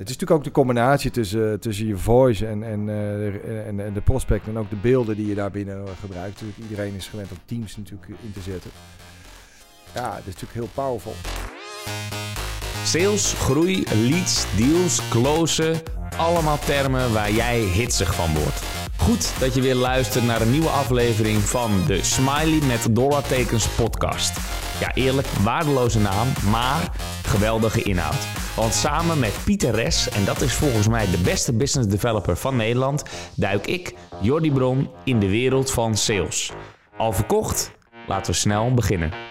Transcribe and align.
Het 0.00 0.08
is 0.08 0.14
natuurlijk 0.14 0.40
ook 0.40 0.54
de 0.54 0.60
combinatie 0.60 1.10
tussen, 1.10 1.60
tussen 1.60 1.86
je 1.86 1.96
voice 1.96 2.46
en, 2.46 2.62
en, 2.62 2.88
eh, 2.88 3.66
en, 3.66 3.80
en 3.80 3.92
de 3.92 4.00
prospect 4.00 4.46
en 4.46 4.58
ook 4.58 4.70
de 4.70 4.76
beelden 4.76 5.16
die 5.16 5.26
je 5.26 5.34
daar 5.34 5.50
binnen 5.50 5.88
gebruikt. 6.00 6.32
Natuurlijk, 6.32 6.58
iedereen 6.58 6.94
is 6.94 7.08
gewend 7.08 7.30
om 7.30 7.36
Teams 7.44 7.76
natuurlijk 7.76 8.08
in 8.08 8.32
te 8.32 8.40
zetten. 8.40 8.70
Ja, 9.94 10.10
dat 10.10 10.18
is 10.18 10.24
natuurlijk 10.24 10.52
heel 10.52 10.68
powerful. 10.74 11.12
Sales, 12.84 13.32
groei, 13.32 13.84
leads, 14.08 14.46
deals, 14.56 15.08
closen. 15.08 15.82
Allemaal 16.16 16.58
termen 16.58 17.12
waar 17.12 17.32
jij 17.32 17.58
hitsig 17.58 18.14
van 18.14 18.34
wordt. 18.34 18.62
Goed 18.96 19.40
dat 19.40 19.54
je 19.54 19.60
weer 19.60 19.74
luistert 19.74 20.24
naar 20.24 20.40
een 20.40 20.50
nieuwe 20.50 20.68
aflevering 20.68 21.38
van 21.38 21.70
de 21.86 22.02
Smiley 22.02 22.66
met 22.66 22.88
dollartekens 22.90 23.68
podcast. 23.68 24.38
Ja, 24.80 24.94
eerlijk, 24.94 25.26
waardeloze 25.26 25.98
naam, 25.98 26.28
maar 26.50 26.90
geweldige 27.22 27.82
inhoud. 27.82 28.26
Want 28.56 28.74
samen 28.74 29.18
met 29.18 29.40
Pieter 29.44 29.74
Res, 29.74 30.08
en 30.08 30.24
dat 30.24 30.40
is 30.40 30.54
volgens 30.54 30.88
mij 30.88 31.10
de 31.10 31.18
beste 31.18 31.52
business 31.52 31.88
developer 31.88 32.36
van 32.36 32.56
Nederland, 32.56 33.02
duik 33.34 33.66
ik, 33.66 33.94
Jordi 34.20 34.52
Bron, 34.52 34.90
in 35.04 35.20
de 35.20 35.28
wereld 35.28 35.70
van 35.70 35.96
sales. 35.96 36.52
Al 36.96 37.12
verkocht? 37.12 37.70
Laten 38.06 38.32
we 38.32 38.38
snel 38.38 38.74
beginnen. 38.74 39.29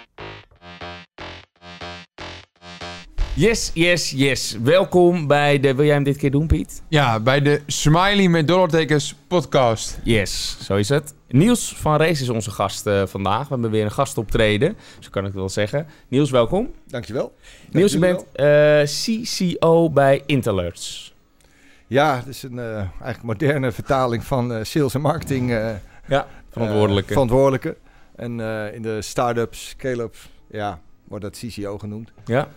Yes, 3.40 3.72
yes, 3.74 4.10
yes. 4.12 4.58
Welkom 4.64 5.28
bij 5.28 5.60
de... 5.60 5.76
Wil 5.76 5.86
jij 5.86 5.94
hem 5.94 6.04
dit 6.04 6.18
keer 6.18 6.32
doen, 6.32 6.48
Piet? 6.48 6.82
Ja, 6.88 7.20
bij 7.20 7.42
de 7.42 7.62
Smiley 7.68 8.28
met 8.28 8.48
dollartekens 8.48 9.16
podcast. 9.28 10.00
Yes, 10.04 10.58
zo 10.66 10.76
is 10.76 10.90
het. 10.90 11.14
Niels 11.28 11.76
van 11.78 11.96
Rees 11.96 12.22
is 12.22 12.30
onze 12.30 12.52
gast 12.52 12.86
eh, 12.88 13.06
vandaag. 13.06 13.44
We 13.48 13.54
hebben 13.54 13.72
weer 13.72 13.84
een 13.84 13.92
gastoptreden, 13.92 14.76
zo 15.00 15.10
kan 15.10 15.22
ik 15.22 15.28
het 15.28 15.38
wel 15.38 15.50
zeggen. 15.50 15.88
Niels, 16.08 16.30
welkom. 16.32 16.72
Dankjewel. 16.88 17.34
Niels, 17.72 17.92
je 17.92 18.00
bent 18.00 18.26
eh, 18.32 18.82
CCO 18.84 19.90
bij 19.90 20.24
Interlerts. 20.26 21.14
Ja, 21.88 22.16
dat 22.16 22.28
is 22.28 22.44
een 22.44 22.60
eh, 22.60 22.76
eigenlijk 22.78 23.24
moderne 23.24 23.72
vertaling 23.72 24.24
van 24.24 24.54
eh, 24.54 24.64
sales 24.64 24.94
en 24.94 25.02
marketing. 25.02 25.52
eh, 25.52 25.70
Ja, 26.08 26.28
verantwoordelijke. 26.50 27.12
verantwoordelijke. 27.14 27.78
En 28.16 28.40
eh, 28.40 28.74
in 28.74 28.82
de 28.82 29.02
start-ups, 29.02 29.70
scale-ups, 29.70 30.30
ja, 30.52 30.80
wordt 31.08 31.24
dat 31.24 31.38
CCO 31.46 31.78
genoemd. 31.78 32.12
ja, 32.26 32.48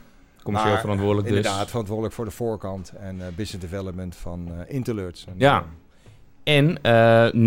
commercieel 0.42 0.72
Maar, 0.72 0.82
verantwoordelijk 0.82 1.28
dus. 1.28 1.36
Inderdaad, 1.36 1.68
verantwoordelijk 1.68 2.14
voor 2.14 2.24
de 2.24 2.30
voorkant 2.30 2.92
en 3.00 3.20
eh, 3.20 3.26
business 3.36 3.70
development 3.70 4.16
van 4.16 4.48
eh 4.58 4.74
Interlerts. 4.74 5.24
En, 5.26 5.34
Ja. 5.36 5.58
eh, 5.58 6.56
En 6.56 6.78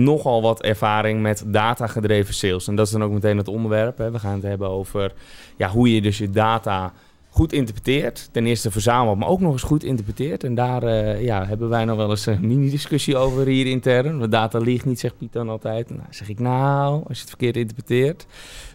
nogal 0.03 0.41
wat 0.41 0.61
ervaring 0.61 1.21
met 1.21 1.43
datagedreven 1.47 2.33
sales. 2.33 2.67
En 2.67 2.75
dat 2.75 2.85
is 2.85 2.91
dan 2.91 3.03
ook 3.03 3.11
meteen 3.11 3.38
het 3.38 3.47
onderwerp. 3.47 3.97
Hè. 3.97 4.11
We 4.11 4.19
gaan 4.19 4.33
het 4.33 4.43
hebben 4.43 4.69
over 4.69 5.13
ja, 5.57 5.69
hoe 5.69 5.93
je 5.93 6.01
dus 6.01 6.17
je 6.17 6.29
data 6.29 6.93
goed 7.29 7.53
interpreteert. 7.53 8.29
Ten 8.31 8.45
eerste 8.45 8.71
verzamelt, 8.71 9.17
maar 9.17 9.27
ook 9.27 9.39
nog 9.39 9.51
eens 9.51 9.61
goed 9.63 9.83
interpreteert. 9.83 10.43
En 10.43 10.55
daar 10.55 10.85
ja, 11.21 11.45
hebben 11.45 11.69
wij 11.69 11.85
nog 11.85 11.97
wel 11.97 12.09
eens 12.09 12.25
een 12.25 12.47
mini-discussie 12.47 13.17
over 13.17 13.45
hier 13.45 13.66
intern. 13.66 14.19
Want 14.19 14.31
data 14.31 14.57
liegt 14.59 14.85
niet, 14.85 14.99
zegt 14.99 15.17
Piet 15.17 15.33
dan 15.33 15.49
altijd. 15.49 15.89
Nou, 15.89 16.01
zeg 16.09 16.29
ik 16.29 16.39
nou, 16.39 16.93
als 17.07 17.16
je 17.16 17.19
het 17.19 17.29
verkeerd 17.29 17.57
interpreteert. 17.57 18.25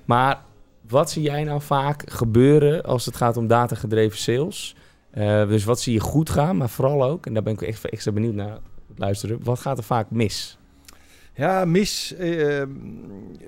Maar 0.04 0.40
wat 0.90 1.10
zie 1.10 1.22
jij 1.22 1.44
nou 1.44 1.60
vaak 1.60 2.10
gebeuren 2.10 2.82
als 2.82 3.06
het 3.06 3.16
gaat 3.16 3.36
om 3.36 3.46
datagedreven 3.46 4.18
sales? 4.18 4.76
Eh, 5.10 5.48
dus 5.48 5.64
wat 5.64 5.80
zie 5.80 5.92
je 5.92 6.00
goed 6.00 6.30
gaan, 6.30 6.56
maar 6.56 6.68
vooral 6.68 7.04
ook, 7.04 7.26
en 7.26 7.34
daar 7.34 7.42
ben 7.42 7.52
ik 7.52 7.62
echt 7.62 7.88
extra 7.88 8.12
benieuwd 8.12 8.34
naar 8.34 8.58
luisteren, 8.96 9.44
wat 9.44 9.58
gaat 9.58 9.78
er 9.78 9.84
vaak 9.84 10.10
mis? 10.10 10.58
Ja, 11.34 11.64
mis. 11.64 12.14
eh, 12.14 12.62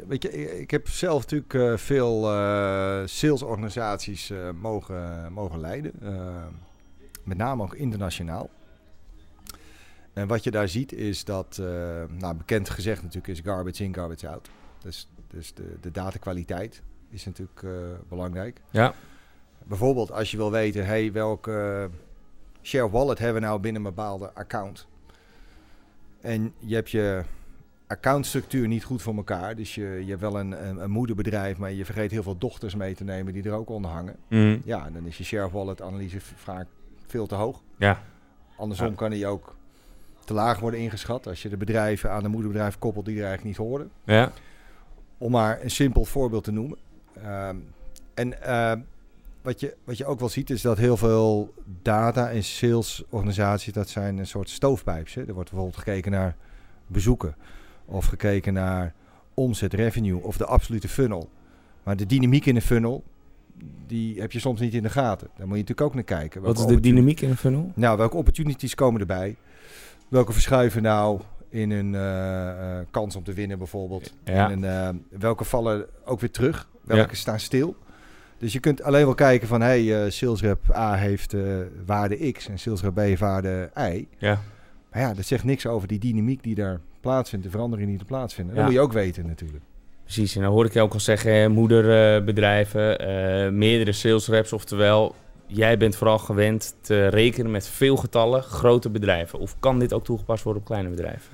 weet 0.08 0.22
je, 0.22 0.60
ik, 0.60 0.70
heb 0.70 0.88
zelf 0.88 1.22
natuurlijk 1.22 1.54
eh, 1.54 1.76
veel 1.76 2.22
salesorganisaties 3.04 4.32
mogen, 4.60 5.32
mogen 5.32 5.60
leiden. 5.60 5.92
met 7.24 7.36
name 7.36 7.62
ook 7.62 7.74
internationaal. 7.74 8.50
En 10.12 10.26
wat 10.26 10.44
je 10.44 10.50
daar 10.50 10.68
ziet 10.68 10.92
is 10.92 11.24
dat, 11.24 11.62
nou 12.18 12.34
bekend 12.34 12.70
gezegd 12.70 13.02
natuurlijk, 13.02 13.38
is 13.38 13.40
garbage 13.44 13.84
in, 13.84 13.94
garbage 13.94 14.28
out. 14.28 14.48
Dus, 14.82 15.08
dus 15.28 15.54
de, 15.54 15.76
de 15.80 15.90
datakwaliteit 15.90 16.82
is 17.12 17.24
natuurlijk 17.24 17.62
eh, 17.62 17.70
belangrijk. 18.08 18.60
Ja. 18.70 18.94
Bijvoorbeeld 19.64 20.12
als 20.12 20.30
je 20.30 20.36
wil 20.36 20.50
weten, 20.50 20.86
hey, 20.86 21.12
welke 21.12 21.88
share 22.62 22.90
wallet 22.90 23.18
hebben 23.18 23.40
we 23.42 23.48
nou 23.48 23.60
binnen 23.60 23.82
een 23.84 23.94
bepaalde 23.94 24.30
account? 24.34 24.86
En 26.20 26.52
je 26.58 26.74
hebt 26.74 26.90
je 26.90 27.22
accountstructuur 27.86 28.68
niet 28.68 28.84
goed 28.84 29.02
voor 29.02 29.14
elkaar. 29.16 29.56
Dus 29.56 29.74
je, 29.74 29.82
je 30.04 30.08
hebt 30.08 30.20
wel 30.20 30.38
een, 30.40 30.66
een, 30.68 30.76
een 30.82 30.90
moederbedrijf, 30.90 31.58
maar 31.58 31.72
je 31.72 31.84
vergeet 31.84 32.10
heel 32.10 32.22
veel 32.22 32.38
dochters 32.38 32.74
mee 32.74 32.94
te 32.94 33.04
nemen 33.04 33.32
die 33.32 33.42
er 33.42 33.52
ook 33.52 33.68
onder 33.68 33.90
hangen. 33.90 34.16
Ja, 34.64 34.90
dan 34.90 35.06
is 35.06 35.18
je 35.18 35.24
share 35.24 35.50
wallet 35.50 35.82
analyse 35.82 36.20
vaak 36.20 36.66
veel 37.06 37.26
te 37.26 37.34
hoog. 37.34 37.62
Ja. 37.76 38.02
Andersom 38.56 38.86
Ja. 38.88 38.94
kan 38.94 39.10
die 39.10 39.26
ook 39.26 39.54
te 40.24 40.34
laag 40.34 40.58
worden 40.60 40.80
ingeschat 40.80 41.26
als 41.26 41.42
je 41.42 41.48
de 41.48 41.56
bedrijven 41.56 42.10
aan 42.10 42.22
de 42.22 42.28
moederbedrijf 42.28 42.78
koppelt 42.78 43.04
die 43.04 43.18
er 43.20 43.24
eigenlijk 43.26 43.58
niet 43.58 43.66
horen. 43.68 43.90
Ja. 44.04 44.32
Om 45.18 45.30
maar 45.30 45.62
een 45.62 45.70
simpel 45.70 46.04
voorbeeld 46.04 46.44
te 46.44 46.52
noemen. 46.52 46.78
Ehm, 47.22 47.56
en 48.14 48.42
ehm, 48.42 48.80
wat, 49.42 49.60
je, 49.60 49.76
wat 49.84 49.98
je 49.98 50.06
ook 50.06 50.20
wel 50.20 50.28
ziet 50.28 50.50
is 50.50 50.62
dat 50.62 50.78
heel 50.78 50.96
veel 50.96 51.54
data- 51.82 52.30
en 52.30 52.44
salesorganisaties, 52.44 53.72
dat 53.72 53.88
zijn 53.88 54.18
een 54.18 54.26
soort 54.26 54.50
stoofpijps. 54.50 55.14
Hè. 55.14 55.26
Er 55.26 55.34
wordt 55.34 55.50
bijvoorbeeld 55.50 55.82
gekeken 55.82 56.10
naar 56.10 56.36
bezoeken. 56.86 57.34
Of 57.84 58.06
gekeken 58.06 58.52
naar 58.52 58.94
omzet, 59.34 59.74
revenue 59.74 60.22
of 60.22 60.36
de 60.36 60.46
absolute 60.46 60.88
funnel. 60.88 61.28
Maar 61.82 61.96
de 61.96 62.06
dynamiek 62.06 62.46
in 62.46 62.54
de 62.54 62.60
funnel, 62.60 63.04
die 63.86 64.20
heb 64.20 64.32
je 64.32 64.40
soms 64.40 64.60
niet 64.60 64.74
in 64.74 64.82
de 64.82 64.90
gaten. 64.90 65.28
Daar 65.36 65.46
moet 65.46 65.56
je 65.56 65.62
natuurlijk 65.62 65.80
ook 65.80 65.94
naar 65.94 66.18
kijken. 66.18 66.42
Wat 66.42 66.58
is 66.58 66.66
de 66.66 66.80
dynamiek 66.80 67.20
in 67.20 67.30
een 67.30 67.36
funnel? 67.36 67.72
nou, 67.74 67.96
welke 67.96 68.16
opportunities 68.16 68.74
komen 68.74 69.00
erbij? 69.00 69.36
Welke 70.08 70.32
verschuiven 70.32 70.82
nou 70.82 71.20
in 71.52 71.70
een 71.70 71.94
eh, 71.94 72.78
eh, 72.78 72.86
kans 72.90 73.16
om 73.16 73.24
te 73.24 73.32
winnen 73.32 73.58
bijvoorbeeld? 73.58 74.12
Ja. 74.24 74.50
En 74.50 74.64
eh, 74.64 74.88
welke 75.18 75.44
vallen 75.44 75.86
ook 76.04 76.20
weer 76.20 76.30
terug? 76.30 76.68
Welke 76.84 77.16
staan 77.16 77.40
stil? 77.40 77.76
Dus 78.38 78.52
je 78.52 78.60
kunt 78.60 78.82
alleen 78.82 79.04
wel 79.04 79.14
kijken 79.14 79.48
van... 79.48 79.60
hey, 79.60 80.04
eh 80.04 80.10
salesrep 80.10 80.74
A 80.74 80.94
heeft 80.94 81.34
waarde 81.86 82.32
X 82.32 82.48
en 82.48 82.58
salesrep 82.58 82.94
B 82.94 82.98
heeft 82.98 83.20
waarde 83.20 83.70
Y. 83.76 84.06
Ja. 84.18 84.40
Maar 84.90 85.00
ja, 85.00 85.14
dat 85.14 85.24
zegt 85.24 85.44
niks 85.44 85.66
over 85.66 85.88
die 85.88 85.98
dynamiek 85.98 86.42
die 86.42 86.54
daar 86.54 86.80
plaatsvindt... 87.00 87.44
de 87.44 87.50
veranderingen 87.50 87.90
die 87.90 88.00
er 88.00 88.06
plaatsvinden. 88.06 88.54
Dat 88.54 88.64
Ja. 88.64 88.70
moet 88.70 88.78
je 88.78 88.84
ook 88.84 88.92
weten 88.92 89.26
natuurlijk. 89.26 89.64
Precies, 90.02 90.36
en 90.36 90.42
dan 90.42 90.52
hoor 90.52 90.64
ik 90.64 90.72
je 90.72 90.80
ook 90.80 90.92
al 90.92 91.00
zeggen, 91.00 91.50
moederbedrijven, 91.52 93.58
meerdere 93.58 93.92
sales 93.92 94.28
reps, 94.28 94.52
oftewel, 94.52 95.14
jij 95.46 95.76
bent 95.78 95.96
vooral 95.96 96.18
gewend 96.18 96.74
te 96.80 97.06
rekenen 97.08 97.50
met 97.50 97.68
veel 97.68 97.96
getallen, 97.96 98.42
grote 98.42 98.90
bedrijven. 98.90 99.38
Of 99.38 99.56
kan 99.60 99.78
dit 99.78 99.92
ook 99.92 100.04
toegepast 100.04 100.44
worden 100.44 100.62
op 100.62 100.68
kleine 100.68 100.88
bedrijven? 100.88 101.30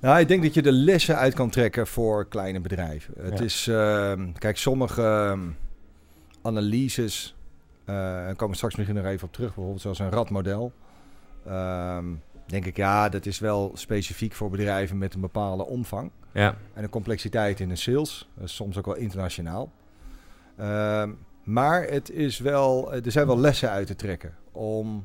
Nou, 0.00 0.20
ik 0.20 0.28
denk 0.28 0.42
dat 0.42 0.54
je 0.54 0.62
de 0.62 0.72
lessen 0.72 1.16
uit 1.16 1.34
kan 1.34 1.50
trekken 1.50 1.86
voor 1.86 2.26
kleine 2.28 2.60
bedrijven. 2.60 3.14
Het 3.20 3.38
Ja. 3.38 3.44
is, 3.44 3.66
ehm, 3.66 4.32
kijk, 4.32 4.56
sommige 4.56 5.02
ehm, 5.02 5.40
analyses, 6.42 7.34
eh 7.84 7.94
daar 7.94 8.34
komen 8.34 8.48
we 8.50 8.54
straks 8.56 8.76
misschien 8.76 8.96
nog 8.96 9.06
even 9.06 9.26
op 9.26 9.32
terug, 9.32 9.48
bijvoorbeeld 9.48 9.80
zoals 9.80 9.98
een 9.98 10.10
radmodel. 10.10 10.72
Ehm, 11.46 12.04
denk 12.46 12.66
ik, 12.66 12.76
ja, 12.76 13.08
dat 13.08 13.26
is 13.26 13.38
wel 13.38 13.70
specifiek 13.74 14.32
voor 14.32 14.50
bedrijven 14.50 14.98
met 14.98 15.14
een 15.14 15.20
bepaalde 15.20 15.66
omvang 15.66 16.10
Ja, 16.32 16.56
en 16.74 16.82
een 16.82 16.90
complexiteit 16.90 17.60
in 17.60 17.68
de 17.68 17.76
sales, 17.76 18.28
eh, 18.38 18.46
soms 18.46 18.78
ook 18.78 18.86
wel 18.86 18.96
internationaal. 18.96 19.70
Maar 21.44 21.82
het 21.82 22.10
is 22.10 22.38
wel, 22.38 22.92
er 22.94 23.12
zijn 23.12 23.26
wel 23.26 23.38
lessen 23.38 23.70
uit 23.70 23.86
te 23.86 23.96
trekken 23.96 24.34
om 24.52 25.04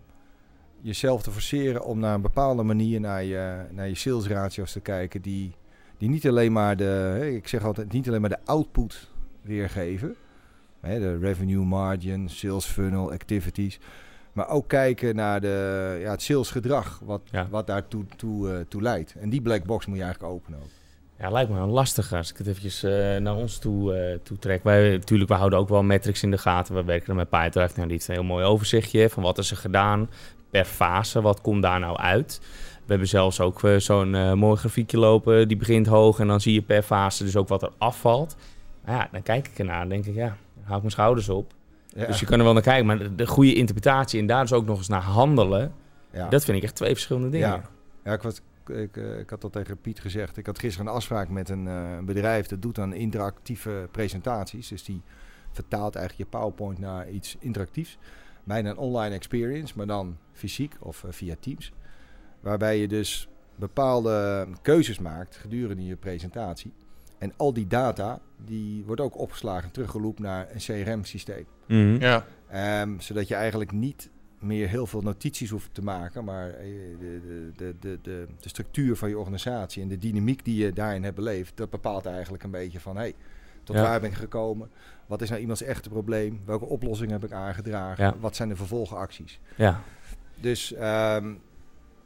jezelf 0.85 1.22
te 1.23 1.31
forceren 1.31 1.84
om 1.85 2.00
naar 2.00 2.13
een 2.13 2.22
bepaalde 2.22 2.63
manier 2.63 3.00
naar 3.00 3.23
je, 3.23 3.56
naar 3.72 3.88
je 3.88 3.96
sales 3.96 4.28
ratio's 4.28 4.72
te 4.72 4.79
kijken 4.79 5.22
die, 5.22 5.51
die 5.97 6.09
niet 6.09 6.28
alleen 6.28 6.51
maar 6.51 6.78
de, 6.78 7.31
ik 7.35 7.47
zeg 7.47 7.63
altijd, 7.63 7.91
niet 7.91 8.07
alleen 8.07 8.22
maar 8.22 8.29
de 8.29 8.46
output 8.46 9.09
weergeven, 9.41 10.16
hè, 10.79 11.00
de 11.00 11.18
revenue 11.18 11.66
margin, 11.66 12.29
sales 12.29 12.66
funnel, 12.66 13.12
activities, 13.12 13.79
maar 14.34 14.50
ook 14.50 14.68
kijken 14.68 15.16
naar 15.16 15.41
de, 15.41 15.97
ja, 16.01 16.12
het 16.12 16.22
salesgedrag, 16.22 17.00
wat, 17.04 17.21
Ja. 17.31 17.48
wat 17.50 17.68
daartoe 17.68 18.06
toe, 18.15 18.51
eh, 18.51 18.59
toe 18.68 18.81
leidt. 18.81 19.15
En 19.19 19.30
die 19.30 19.42
black 19.42 19.63
box 19.63 19.86
moet 19.86 19.98
je 19.98 20.04
eigenlijk 20.04 20.33
openen 20.33 20.59
ook. 20.59 20.69
ja 21.19 21.30
lijkt 21.30 21.50
me 21.50 21.56
wel 21.56 21.68
lastig 21.68 22.13
als 22.13 22.31
ik 22.31 22.38
het 22.38 22.48
eventjes 22.48 22.83
eh, 22.83 22.92
naar 23.18 23.36
ons 23.36 23.57
toe, 23.57 23.94
eh 23.95 24.19
toe 24.24 24.38
trek. 24.38 24.63
Wij, 24.63 24.89
natuurlijk, 24.92 25.30
we 25.30 25.36
houden 25.36 25.59
ook 25.59 25.69
wel 25.69 25.83
metrics 25.83 26.24
in 26.24 26.31
de 26.31 26.38
gaten. 26.38 26.75
We 26.75 26.83
werken 26.83 27.07
er 27.09 27.15
met 27.15 27.30
PyTrack. 27.30 27.75
Nou, 27.75 27.81
die 27.88 27.92
heeft 27.92 28.07
een 28.07 28.13
heel 28.13 28.24
mooi 28.24 28.45
overzichtje 28.45 29.09
van 29.09 29.24
wat 29.24 29.38
is 29.38 29.51
er 29.51 29.57
gedaan 29.57 30.09
per 30.56 30.66
fase. 30.66 31.22
Wat 31.22 31.42
komt 31.42 31.62
daar 31.62 31.80
nou 31.80 31.98
uit? 31.98 32.40
We 32.86 32.92
hebben 32.92 33.07
zelfs 33.07 33.40
ook 33.40 33.63
eh, 33.63 33.75
zo'n 33.75 34.16
eh, 34.16 34.34
mooi 34.34 34.57
grafiekje 34.57 34.98
lopen. 34.98 35.48
Die 35.48 35.57
begint 35.57 35.88
hoog 35.88 36.19
en 36.19 36.28
dan 36.28 36.42
zie 36.42 36.54
je 36.54 36.62
per 36.62 36.81
fase 36.81 37.24
dus 37.24 37.36
ook 37.36 37.48
wat 37.48 37.63
er 37.63 37.72
afvalt. 37.78 38.36
Nou 38.86 38.98
ja, 38.98 39.07
dan 39.12 39.22
kijk 39.24 39.48
ik 39.48 39.60
ernaar 39.60 39.81
en 39.81 39.90
denk 39.90 40.06
ik, 40.06 40.16
ja, 40.16 40.28
dan 40.28 40.63
hou 40.63 40.75
ik 40.75 40.81
mijn 40.81 40.92
schouders 40.92 41.30
op. 41.30 41.54
Ja. 41.88 42.06
Dus 42.06 42.19
je 42.19 42.25
kan 42.25 42.38
er 42.38 42.44
wel 42.44 42.54
naar 42.54 42.62
kijken, 42.62 42.86
maar 42.86 42.98
de, 42.98 43.16
de 43.16 43.28
goede 43.28 43.54
interpretatie 43.54 44.19
en 44.19 44.25
daar 44.25 44.42
dus 44.42 44.54
ook 44.54 44.66
nog 44.66 44.78
eens 44.78 44.88
naar 44.88 45.02
handelen, 45.02 45.74
ja. 46.12 46.30
dat 46.30 46.46
vind 46.46 46.57
ik 46.57 46.63
echt 46.63 46.75
twee 46.75 46.94
verschillende 46.94 47.30
dingen. 47.30 47.48
Ja. 47.48 47.62
Ja, 48.04 48.13
ik, 48.13 48.22
was, 48.22 48.42
ik, 48.68 48.98
eh, 48.98 49.19
ik 49.19 49.30
had 49.30 49.42
dat 49.42 49.52
tegen 49.52 49.78
Piet 49.78 50.00
gezegd. 50.00 50.38
Ik 50.38 50.46
had 50.46 50.60
gisteren 50.60 50.88
een 50.88 50.94
afspraak 50.94 51.30
met 51.30 51.50
een 51.50 51.69
bedrijf 52.06 52.48
dat 52.48 52.62
doet 52.62 52.80
aan 52.80 52.94
interactieve 52.94 53.88
presentaties. 53.92 54.68
Dus 54.68 54.84
die 54.84 55.02
vertaalt 55.52 55.96
eigenlijk 55.96 56.30
je 56.30 56.38
PowerPoint 56.38 56.80
naar 56.80 57.10
iets 57.10 57.36
interactiefs. 57.40 57.98
Bijna 58.45 58.69
een 58.69 58.77
online 58.77 59.15
experience, 59.15 59.74
maar 59.77 59.88
dan 59.88 60.18
fysiek 60.33 60.75
of 60.80 61.03
eh, 61.03 61.12
via 61.12 61.36
Teams. 61.39 61.71
Waarbij 62.39 62.80
je 62.80 62.88
dus 62.88 63.30
bepaalde 63.56 64.47
keuzes 64.62 65.00
maakt 65.00 65.36
gedurende 65.36 65.86
je 65.86 65.95
presentatie. 65.95 66.74
En 67.18 67.33
al 67.38 67.53
die 67.53 67.68
data, 67.68 68.19
die 68.45 68.83
wordt 68.86 69.01
ook 69.01 69.19
opgeslagen, 69.19 69.71
teruggeloopt 69.71 70.19
naar 70.19 70.47
een 70.51 70.59
CRM-systeem. 70.59 71.45
Mhm. 71.68 72.00
Ja. 72.00 72.25
Ehm, 72.47 73.00
zodat 73.00 73.27
je 73.27 73.36
eigenlijk 73.36 73.71
niet 73.71 74.09
meer 74.39 74.68
heel 74.68 74.88
veel 74.88 75.01
notities 75.01 75.50
hoeft 75.50 75.74
te 75.74 75.83
maken, 75.83 76.24
maar 76.24 76.50
eh, 76.50 76.65
de, 77.00 77.21
de, 77.21 77.51
de, 77.56 77.75
de, 77.80 78.00
de, 78.01 78.27
de 78.39 78.50
structuur 78.50 78.95
van 78.95 79.09
je 79.09 79.18
organisatie 79.18 79.81
en 79.81 79.88
de 79.88 79.97
dynamiek 79.97 80.45
die 80.45 80.63
je 80.63 80.74
daarin 80.74 81.03
hebt 81.03 81.15
beleefd, 81.15 81.57
dat 81.57 81.69
bepaalt 81.69 82.06
eigenlijk 82.06 82.44
een 82.44 82.51
beetje 82.51 82.80
van, 82.80 82.97
hey, 82.97 83.13
tot 83.65 83.75
Ja. 83.75 83.81
waar 83.81 84.00
ben 84.00 84.09
ik 84.09 84.15
gekomen? 84.15 84.69
Wat 85.06 85.21
is 85.21 85.29
nou 85.29 85.41
iemands 85.41 85.62
echte 85.62 85.89
probleem? 85.89 86.41
Welke 86.45 86.65
oplossing 86.65 87.12
heb 87.12 87.23
ik 87.23 87.31
aangedragen? 87.31 88.03
Ja. 88.03 88.13
Wat 88.19 88.35
zijn 88.35 88.50
de 88.50 88.56
vervolgacties? 88.56 89.39
ja. 89.56 89.81
Dus 90.39 90.73
ehm, 90.73 91.33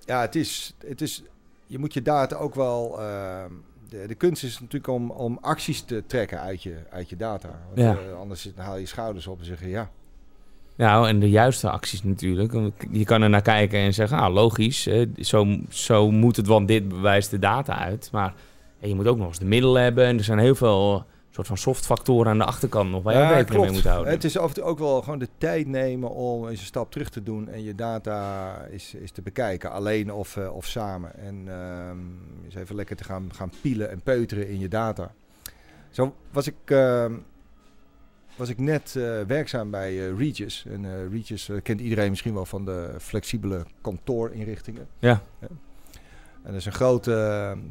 ja, 0.06 0.22
het 0.22 0.36
is, 0.36 0.76
het 0.88 1.02
is, 1.02 1.24
je 1.66 1.80
moet 1.80 1.94
je 1.94 2.02
data 2.02 2.36
ook 2.36 2.56
wel. 2.56 3.02
ehm, 3.02 3.52
de, 3.90 4.04
de 4.08 4.16
kunst 4.16 4.44
is 4.44 4.60
natuurlijk 4.60 4.88
om, 4.94 5.12
om 5.12 5.38
acties 5.42 5.82
te 5.82 6.04
trekken 6.08 6.40
uit 6.40 6.64
je, 6.64 6.76
uit 6.90 7.10
je 7.10 7.16
data. 7.16 7.50
Want, 7.66 7.80
Ja. 7.80 7.98
eh, 8.10 8.20
anders 8.20 8.52
haal 8.56 8.78
je 8.78 8.86
schouders 8.86 9.28
op 9.28 9.40
en 9.40 9.46
zeg 9.46 9.60
je 9.60 9.70
ja. 9.70 9.90
Nou, 10.76 11.08
en 11.08 11.20
de 11.20 11.30
juiste 11.30 11.70
acties 11.70 12.04
natuurlijk. 12.04 12.54
Je 12.92 13.06
kan 13.06 13.22
er 13.22 13.30
naar 13.30 13.42
kijken 13.42 13.80
en 13.80 13.94
zeggen, 13.94 14.18
ah, 14.18 14.34
logisch, 14.34 14.88
zo, 15.20 15.48
zo 15.70 16.12
moet 16.12 16.36
het, 16.36 16.48
want 16.48 16.68
dit 16.68 16.88
bewijst 16.88 17.32
de 17.32 17.40
data 17.40 17.78
uit. 17.78 18.10
Maar 18.12 18.34
je 18.80 18.96
moet 18.96 19.08
ook 19.08 19.18
nog 19.18 19.28
eens 19.28 19.40
de 19.40 19.46
middelen 19.46 19.82
hebben. 19.84 20.06
En 20.06 20.18
er 20.18 20.24
zijn 20.24 20.40
heel 20.40 20.56
veel 20.56 21.06
soort 21.32 21.48
van 21.48 21.58
soft 21.58 21.86
factoren 21.86 22.32
aan 22.32 22.38
de 22.38 22.46
achterkant 22.46 22.90
nog 22.90 23.04
waar 23.04 23.14
je 23.14 23.20
Ja, 23.20 23.30
rekening 23.30 23.64
mee 23.64 23.72
moet 23.72 23.84
houden. 23.84 24.12
Het 24.14 24.24
is 24.24 24.38
af 24.38 24.48
en 24.48 24.54
toe 24.54 24.64
ook 24.64 24.80
wel 24.80 25.02
gewoon 25.02 25.20
de 25.20 25.28
tijd 25.38 25.68
nemen 25.68 26.10
om 26.12 26.48
eens 26.48 26.60
een 26.60 26.66
stap 26.66 26.92
terug 26.92 27.10
te 27.10 27.24
doen 27.24 27.50
en 27.50 27.64
je 27.64 27.76
data 27.76 28.56
is, 28.64 28.94
is 28.94 29.12
te 29.12 29.22
bekijken, 29.22 29.72
alleen 29.72 30.14
of, 30.14 30.38
eh, 30.38 30.56
of 30.56 30.66
samen. 30.66 31.18
En 31.18 31.44
ehm 31.48 31.98
eens 32.46 32.56
even 32.56 32.76
lekker 32.76 32.96
te 32.96 33.04
gaan, 33.04 33.30
gaan 33.34 33.52
pielen 33.62 33.90
en 33.90 34.02
peuteren 34.02 34.48
in 34.48 34.60
je 34.60 34.68
data. 34.68 35.12
Zo 35.90 36.16
was 36.32 36.48
ik, 36.48 36.56
ehm, 36.66 37.14
was 38.36 38.50
ik 38.50 38.58
net 38.58 38.96
eh, 38.96 39.22
werkzaam 39.28 39.72
bij 39.72 39.90
eh, 40.08 40.18
Regis. 40.18 40.66
En 40.70 41.10
Regis 41.12 41.50
kent 41.64 41.82
iedereen 41.82 42.10
misschien 42.10 42.34
wel 42.34 42.46
van 42.46 42.66
de 42.66 42.96
flexibele 43.00 43.66
kantoorinrichtingen. 43.82 44.88
Ja. 45.00 45.22
En 46.44 46.56
dat 46.56 46.56
is 46.56 46.66
een 46.66 46.72
groot, 46.72 47.10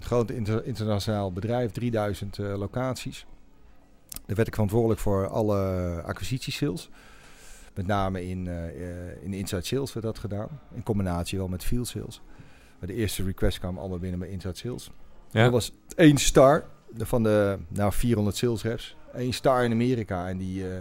groot 0.01 0.31
inter- 0.31 0.65
internationaal 0.65 1.33
bedrijf, 1.33 1.71
3000 1.71 2.39
eh, 2.39 2.59
locaties. 2.59 3.27
Daar 4.27 4.37
werd 4.37 4.49
ik 4.49 4.55
verantwoordelijk 4.55 5.01
voor 5.01 5.29
alle 5.29 6.03
acquisitiesales. 6.03 6.91
Met 7.79 7.87
name 7.87 8.27
in, 8.27 8.49
eh, 8.49 8.69
eh, 8.69 9.23
in 9.23 9.33
inside 9.33 9.65
sales 9.65 9.93
werd 9.93 10.07
dat 10.07 10.19
gedaan. 10.19 10.61
In 10.75 10.83
combinatie 10.83 11.39
wel 11.39 11.49
met 11.49 11.65
field 11.65 11.87
sales. 11.87 12.21
Maar 12.79 12.89
de 12.89 12.95
eerste 12.95 13.25
request 13.25 13.59
kwam 13.59 13.79
allemaal 13.79 13.99
binnen 13.99 14.19
bij 14.19 14.29
inside 14.29 14.57
sales. 14.57 14.91
Ja. 15.31 15.43
Dat 15.43 15.53
was 15.53 15.73
één 15.97 16.17
star 16.17 16.65
van 16.97 17.23
de 17.23 17.59
nou, 17.69 17.93
400 17.93 18.37
sales 18.37 18.63
reps. 18.63 18.97
Eén 19.13 19.33
star 19.33 19.65
in 19.65 19.73
Amerika. 19.73 20.29
En 20.29 20.39
die, 20.39 20.69
eh, 20.71 20.79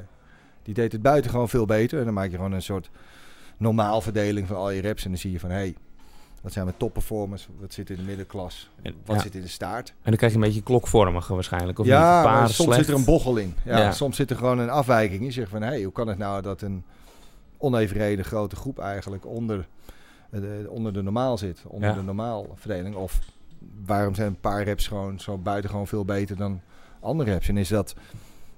die 0.63 0.73
deed 0.73 0.91
het 0.91 1.01
buiten 1.01 1.31
gewoon 1.31 1.49
veel 1.49 1.65
beter. 1.65 1.99
En 1.99 2.05
dan 2.05 2.13
maak 2.13 2.29
je 2.29 2.35
gewoon 2.35 2.51
een 2.51 2.61
soort 2.61 2.89
normaal 3.57 4.01
verdeling 4.01 4.47
van 4.47 4.55
al 4.55 4.69
je 4.69 4.81
reps. 4.81 5.03
En 5.03 5.09
dan 5.09 5.19
zie 5.19 5.31
je 5.31 5.39
van, 5.39 5.49
hé, 5.49 5.55
hey, 5.55 5.75
wat 6.47 6.55
zijn 6.55 6.65
mijn 6.65 6.77
top 6.77 6.93
performers? 6.93 7.47
Wat 7.59 7.73
zit 7.73 7.89
in 7.89 7.95
de 7.95 8.01
middenklas? 8.01 8.69
En, 8.81 8.93
Wat 9.05 9.15
ja. 9.15 9.21
zit 9.21 9.35
in 9.35 9.41
de 9.41 9.47
staart? 9.47 9.89
en 9.89 9.95
dan 10.03 10.15
krijg 10.15 10.31
je 10.31 10.37
een 10.37 10.43
beetje 10.45 10.61
klokvormige 10.63 11.33
waarschijnlijk. 11.33 11.79
Of 11.79 11.85
niet? 11.85 11.93
ja, 11.93 12.17
Een 12.17 12.23
paar 12.23 12.49
soms 12.49 12.55
slecht. 12.55 12.79
zit 12.85 12.87
er 12.87 12.99
een 12.99 13.05
bochel 13.05 13.37
in. 13.37 13.55
Ja, 13.65 13.77
Ja. 13.77 13.91
Soms 13.91 14.15
zit 14.15 14.29
er 14.29 14.35
gewoon 14.35 14.59
een 14.59 14.69
afwijking 14.69 15.19
in. 15.19 15.25
Je 15.25 15.31
zegt 15.31 15.49
van, 15.49 15.61
hé, 15.61 15.67
hey, 15.67 15.83
hoe 15.83 15.91
kan 15.91 16.07
het 16.07 16.17
nou 16.17 16.41
dat 16.41 16.61
een 16.61 16.83
onevenredig 17.57 18.27
grote 18.27 18.55
groep 18.55 18.79
eigenlijk 18.79 19.25
onder, 19.25 19.67
eh, 20.29 20.41
de, 20.41 20.65
onder 20.69 20.93
de 20.93 21.01
normaal 21.03 21.37
zit? 21.37 21.61
Onder 21.67 21.89
Ja. 21.89 21.95
de 21.95 22.01
normaal 22.03 22.47
verdeling. 22.55 22.95
Of 22.95 23.19
waarom 23.85 24.15
zijn 24.15 24.27
een 24.27 24.39
paar 24.39 24.63
reps 24.63 24.87
gewoon 24.87 25.19
zo 25.19 25.37
buiten 25.37 25.69
gewoon 25.69 25.87
veel 25.87 26.05
beter 26.05 26.35
dan 26.35 26.61
andere 26.99 27.31
reps? 27.31 27.47
En 27.47 27.57
is 27.57 27.67
dat 27.69 27.95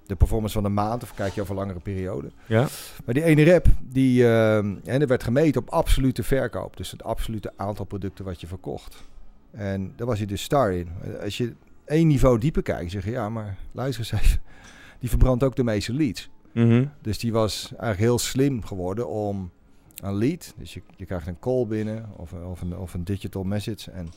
de 0.10 0.16
performance 0.16 0.54
van 0.54 0.64
de 0.64 0.70
maand 0.70 1.04
of 1.04 1.14
kijk 1.14 1.34
je 1.34 1.42
over 1.42 1.56
langere 1.56 1.80
periode? 1.80 2.32
Ja? 2.46 2.68
Maar 3.06 3.14
die 3.14 3.24
ene 3.24 3.44
rep, 3.44 3.68
die, 3.82 4.28
en 4.28 4.82
er 4.84 5.08
werd 5.08 5.24
gemeten 5.24 5.62
op 5.62 5.70
absolute 5.70 6.24
verkoop. 6.24 6.78
Dus 6.78 6.92
het 6.92 7.04
absolute 7.04 7.54
aantal 7.56 7.86
producten 7.86 8.26
wat 8.26 8.42
je 8.42 8.48
verkocht. 8.48 9.04
En 9.52 9.94
daar 9.96 10.08
was 10.08 10.18
hij 10.18 10.28
dus 10.28 10.44
star 10.44 10.74
in. 10.74 10.90
Als 11.22 11.38
je 11.38 11.54
één 11.86 12.08
niveau 12.08 12.38
dieper 12.38 12.62
kijkt, 12.62 12.92
zeg 12.92 13.06
je 13.06 13.12
ja, 13.12 13.30
maar 13.30 13.58
luister 13.72 14.00
eens 14.12 14.24
even. 14.24 14.42
Die 15.00 15.10
verbrandt 15.10 15.44
ook 15.44 15.56
de 15.56 15.64
meeste 15.64 15.94
leads. 15.94 16.30
Mhm. 16.54 16.86
Dus 17.02 17.18
die 17.20 17.32
was 17.32 17.70
eigenlijk 17.70 18.00
heel 18.00 18.20
slim 18.20 18.66
geworden 18.66 19.08
om 19.08 19.52
een 19.96 20.16
lead. 20.16 20.54
Dus 20.58 20.74
je, 20.74 20.82
je 20.96 21.06
krijgt 21.06 21.28
een 21.28 21.40
call 21.40 21.66
binnen 21.66 22.10
of, 22.16 22.34
of, 22.34 22.62
een, 22.62 22.78
of 22.78 22.94
een 22.94 23.04
digital 23.04 23.44
message. 23.44 23.92
En 23.92 24.10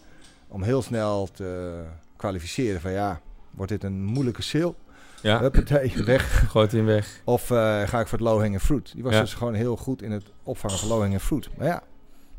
om 0.49 0.63
heel 0.63 0.83
snel 0.83 1.27
te 1.33 1.81
kwalificeren 2.17 2.81
van 2.81 2.93
ja, 2.93 3.21
wordt 3.51 3.73
dit 3.73 3.85
een 3.85 4.05
moeilijke 4.05 4.43
sale? 4.43 4.75
Ja, 5.23 5.41
Huppatee, 5.41 5.93
weg. 6.05 6.43
gooit 6.51 6.73
hem 6.73 6.85
weg. 6.85 7.21
Of 7.25 7.51
eh, 7.51 7.57
ga 7.87 8.01
ik 8.01 8.07
voor 8.09 8.19
het 8.19 8.27
low-hanging 8.29 8.61
fruit? 8.63 8.93
Die 8.95 9.03
was 9.03 9.13
Ja. 9.13 9.21
dus 9.21 9.35
gewoon 9.35 9.55
heel 9.55 9.77
goed 9.77 10.03
in 10.03 10.11
het 10.11 10.25
opvangen 10.43 10.79
van 10.79 10.89
low-hanging 10.89 11.21
fruit. 11.23 11.49
Maar 11.57 11.67
ja, 11.67 11.83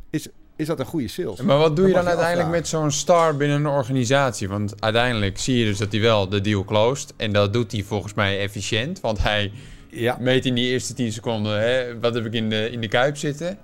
is, 0.09 0.27
is 0.55 0.67
dat 0.67 0.79
een 0.79 0.85
goede 0.85 1.07
sales? 1.07 1.41
Maar 1.41 1.57
wat 1.57 1.75
doe 1.75 1.87
je 1.87 1.93
dan 1.93 2.01
je 2.03 2.09
uiteindelijk 2.09 2.49
met 2.49 2.67
zo'n 2.67 2.91
star 2.91 3.37
binnen 3.37 3.57
een 3.57 3.67
organisatie? 3.67 4.49
Want 4.49 4.81
uiteindelijk 4.81 5.37
zie 5.39 5.57
je 5.57 5.65
dus 5.65 5.77
dat 5.77 5.91
hij 5.91 6.01
wel 6.01 6.29
de 6.29 6.41
deal 6.41 6.63
closed. 6.65 7.13
En 7.17 7.31
dat 7.33 7.53
doet 7.53 7.71
hij 7.71 7.83
volgens 7.83 8.13
mij 8.13 8.39
efficiënt. 8.39 8.99
Want 8.99 9.23
hij 9.23 9.51
Ja, 9.89 10.17
meet 10.19 10.45
in 10.45 10.53
die 10.53 10.65
eerste 10.71 10.93
10 10.93 11.11
seconden, 11.11 11.59
hè, 11.61 11.99
wat 11.99 12.13
heb 12.13 12.25
ik 12.25 12.33
in 12.33 12.49
de, 12.49 12.69
in 12.71 12.81
de 12.81 12.87
kuip 12.87 13.17
zitten. 13.17 13.57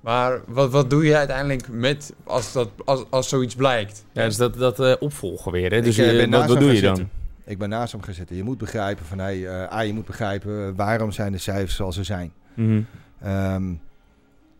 Maar 0.00 0.40
wat, 0.46 0.70
wat 0.70 0.90
doe 0.90 1.04
je 1.04 1.16
uiteindelijk 1.16 1.68
met 1.68 2.12
als, 2.24 2.52
dat, 2.52 2.68
als, 2.84 3.04
als 3.10 3.28
zoiets 3.28 3.54
blijkt? 3.54 4.04
Ja, 4.12 4.24
dus 4.24 4.36
dat, 4.36 4.54
dat 4.54 4.80
eh, 4.80 4.92
opvolgen 4.98 5.52
weer. 5.52 5.70
Hè? 5.72 5.80
Dus 5.82 5.98
Ik, 5.98 6.04
eh, 6.06 6.20
je- 6.20 6.28
wat, 6.28 6.46
wat 6.46 6.58
doe 6.60 6.74
je 6.74 6.80
dan? 6.80 6.96
zitten. 6.96 7.18
Ik 7.50 7.58
ben 7.58 7.68
naast 7.68 7.92
hem 7.92 8.02
gaan 8.02 8.14
zitten. 8.14 8.36
Je 8.36 8.42
moet 8.44 8.58
begrijpen 8.58 9.04
van, 9.04 9.18
hey, 9.18 9.46
eh, 9.46 9.72
A, 9.72 9.80
je 9.80 9.92
moet 9.92 10.06
begrijpen 10.06 10.66
eh, 10.66 10.72
waarom 10.76 11.12
zijn 11.12 11.32
de 11.32 11.38
cijfers 11.38 11.76
zoals 11.76 11.94
ze 11.94 12.04
zijn. 12.04 12.32
Mhm. 12.54 12.82
Ehm, 13.20 13.74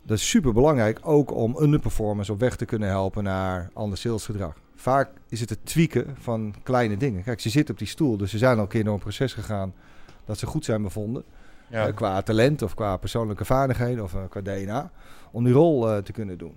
dat 0.03 0.19
is 0.19 0.29
super 0.29 0.53
belangrijk, 0.53 0.99
ook 1.03 1.35
om 1.35 1.57
underperformers 1.61 2.31
op 2.31 2.41
weg 2.41 2.57
te 2.57 2.65
kunnen 2.65 2.89
helpen 2.89 3.25
naar 3.25 3.71
ander 3.73 3.99
salesgedrag. 3.99 4.57
Vaak 4.75 5.11
is 5.29 5.41
het 5.41 5.51
het 5.51 5.65
tweaken 5.65 6.17
van 6.19 6.55
kleine 6.63 6.97
dingen. 6.97 7.23
Kijk, 7.23 7.41
ze 7.41 7.51
zitten 7.51 7.75
op 7.75 7.81
die 7.81 7.89
stoel, 7.89 8.17
dus 8.17 8.31
ze 8.31 8.39
zijn 8.39 8.57
al 8.57 8.63
een 8.63 8.69
keer 8.69 8.85
door 8.85 8.95
een 8.95 9.01
proces 9.01 9.33
gegaan 9.33 9.75
dat 10.25 10.39
ze 10.39 10.47
goed 10.47 10.65
zijn 10.65 10.83
bevonden. 10.83 11.25
Ja. 11.69 11.87
Eh, 11.87 11.95
qua 11.95 12.23
talent 12.23 12.63
of 12.63 12.75
qua 12.75 12.97
persoonlijke 12.97 13.45
vaardigheden 13.45 14.05
of 14.05 14.15
qua 14.29 14.41
DNA. 14.41 14.91
Om 15.31 15.45
die 15.45 15.53
rol 15.53 15.89
eh, 15.89 15.99
te 16.03 16.13
kunnen 16.13 16.39
doen. 16.39 16.55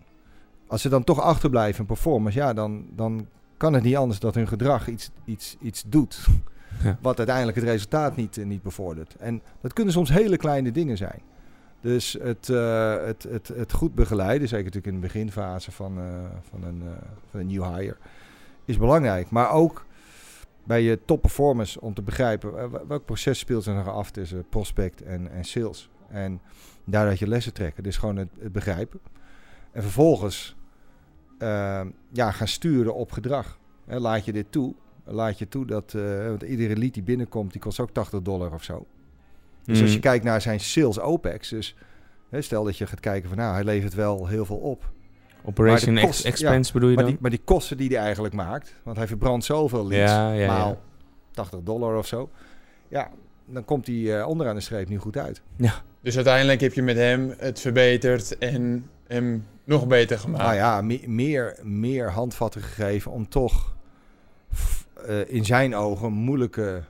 Als 0.68 0.82
ze 0.82 0.90
dan 0.90 1.04
toch 1.04 1.22
achterblijven 1.22 1.80
in 1.80 1.86
performance, 1.86 2.38
ja, 2.38 2.54
dan, 2.54 2.86
dan 2.96 3.28
kan 3.64 3.74
het 3.74 3.84
niet 3.84 3.96
anders 3.96 4.20
dat 4.20 4.36
hun 4.36 4.48
gedrag 4.48 4.88
iets, 4.88 5.12
iets, 5.26 5.58
iets 5.62 5.84
doet. 5.88 6.26
Ja. 6.84 6.98
Wat 7.02 7.18
uiteindelijk 7.18 7.58
het 7.58 7.66
resultaat 7.66 8.16
niet, 8.16 8.38
eh, 8.38 8.46
niet 8.46 8.62
bevordert. 8.62 9.16
En 9.16 9.42
dat 9.62 9.74
kunnen 9.74 9.94
soms 9.94 10.10
hele 10.10 10.38
kleine 10.38 10.72
dingen 10.72 10.98
zijn. 10.98 11.22
Dus 11.82 12.18
het, 12.22 12.50
eh, 12.50 13.06
het, 13.06 13.24
het, 13.24 13.48
het 13.48 13.72
goed 13.72 13.96
begeleiden, 13.96 14.48
zeker 14.48 14.66
natuurlijk 14.66 14.94
in 14.94 15.02
de 15.02 15.08
beginfase 15.08 15.72
van, 15.72 15.98
eh, 15.98 16.04
van, 16.50 16.64
een, 16.64 16.82
eh, 16.82 16.92
van 17.30 17.40
een 17.40 17.48
new 17.48 17.76
hire, 17.76 17.98
is 18.66 18.78
belangrijk. 18.78 19.30
Maar 19.30 19.52
ook 19.52 19.86
bij 20.64 20.82
je 20.82 21.00
top 21.06 21.22
performance 21.22 21.82
om 21.82 21.94
te 21.94 22.02
begrijpen 22.02 22.72
welk 22.88 23.06
proces 23.06 23.40
speelt 23.40 23.66
er 23.66 23.74
nog 23.74 23.88
af 23.88 24.12
tussen 24.12 24.46
prospect 24.50 25.02
en, 25.02 25.32
en 25.32 25.44
sales. 25.44 25.90
En 26.10 26.42
daaruit 26.84 27.20
je 27.20 27.28
lessen 27.28 27.54
trekken. 27.54 27.84
Dus 27.84 27.98
gewoon 27.98 28.16
het, 28.16 28.30
het 28.40 28.52
begrijpen. 28.52 29.00
En 29.72 29.82
vervolgens 29.82 30.56
eh, 31.44 31.82
ja, 32.12 32.32
gaan 32.32 32.48
sturen 32.48 32.96
op 32.96 33.12
gedrag. 33.12 33.60
Hè, 33.86 34.00
laat 34.00 34.26
je 34.26 34.32
dit 34.34 34.46
toe. 34.50 34.74
Laat 35.06 35.40
je 35.40 35.48
toe 35.48 35.66
dat, 35.66 35.94
eh, 35.94 36.28
want 36.28 36.42
iedere 36.42 36.78
lead 36.78 36.94
die 36.94 37.04
binnenkomt, 37.04 37.52
die 37.52 37.62
kost 37.62 37.80
ook 37.80 37.90
80 37.92 38.22
dollar 38.22 38.54
of 38.54 38.64
zo. 38.64 38.86
Dus 39.66 39.80
als 39.82 39.90
je 39.90 39.96
Mhm. 39.98 40.04
kijkt 40.08 40.24
naar 40.26 40.42
zijn 40.42 40.60
sales 40.60 41.00
OPEX, 41.00 41.50
dus 41.50 41.76
hè, 42.30 42.42
stel 42.42 42.64
dat 42.64 42.78
je 42.78 42.88
gaat 42.88 43.00
kijken 43.00 43.30
van 43.30 43.38
nou, 43.38 43.54
hij 43.54 43.64
levert 43.64 43.94
wel 43.94 44.28
heel 44.28 44.46
veel 44.46 44.58
op. 44.58 44.92
Operation 45.46 46.00
kost- 46.00 46.26
expense 46.26 46.74
bedoel 46.74 46.90
je 46.90 46.96
Maar 46.96 47.04
dan? 47.04 47.14
die, 47.14 47.22
maar 47.22 47.32
die 47.32 47.42
kosten 47.44 47.78
die 47.78 47.90
hij 47.90 47.98
eigenlijk 47.98 48.34
maakt, 48.34 48.76
want 48.84 48.98
hij 48.98 49.08
verbrandt 49.08 49.46
zoveel 49.46 49.88
leads, 49.88 50.12
ja, 50.12 50.32
ja, 50.32 50.48
maal 50.48 50.70
ja. 50.70 50.78
80 51.32 51.60
dollar 51.64 51.98
of 51.98 52.08
zo. 52.08 52.30
Ja, 52.88 53.10
dan 53.46 53.66
komt 53.66 53.88
hij 53.88 54.20
eh, 54.20 54.28
onderaan 54.28 54.56
de 54.56 54.62
streep 54.62 54.90
niet 54.90 55.00
goed 55.00 55.18
uit. 55.18 55.42
Dus 56.02 56.16
uiteindelijk 56.16 56.62
heb 56.62 56.74
je 56.74 56.82
met 56.82 56.96
hem 56.98 57.34
het 57.38 57.60
verbeterd 57.60 58.38
en 58.38 58.90
hem 59.08 59.46
nog 59.64 59.88
beter 59.88 60.20
gemaakt. 60.20 60.44
Nou 60.44 60.56
ja, 60.56 60.82
me- 60.82 61.04
meer, 61.08 61.60
meer 61.64 62.12
handvatten 62.12 62.62
gegeven 62.62 63.12
om 63.12 63.30
toch 63.30 63.76
eh, 65.06 65.30
in 65.34 65.46
zijn 65.46 65.76
ogen 65.76 66.12
moeilijke 66.12 66.84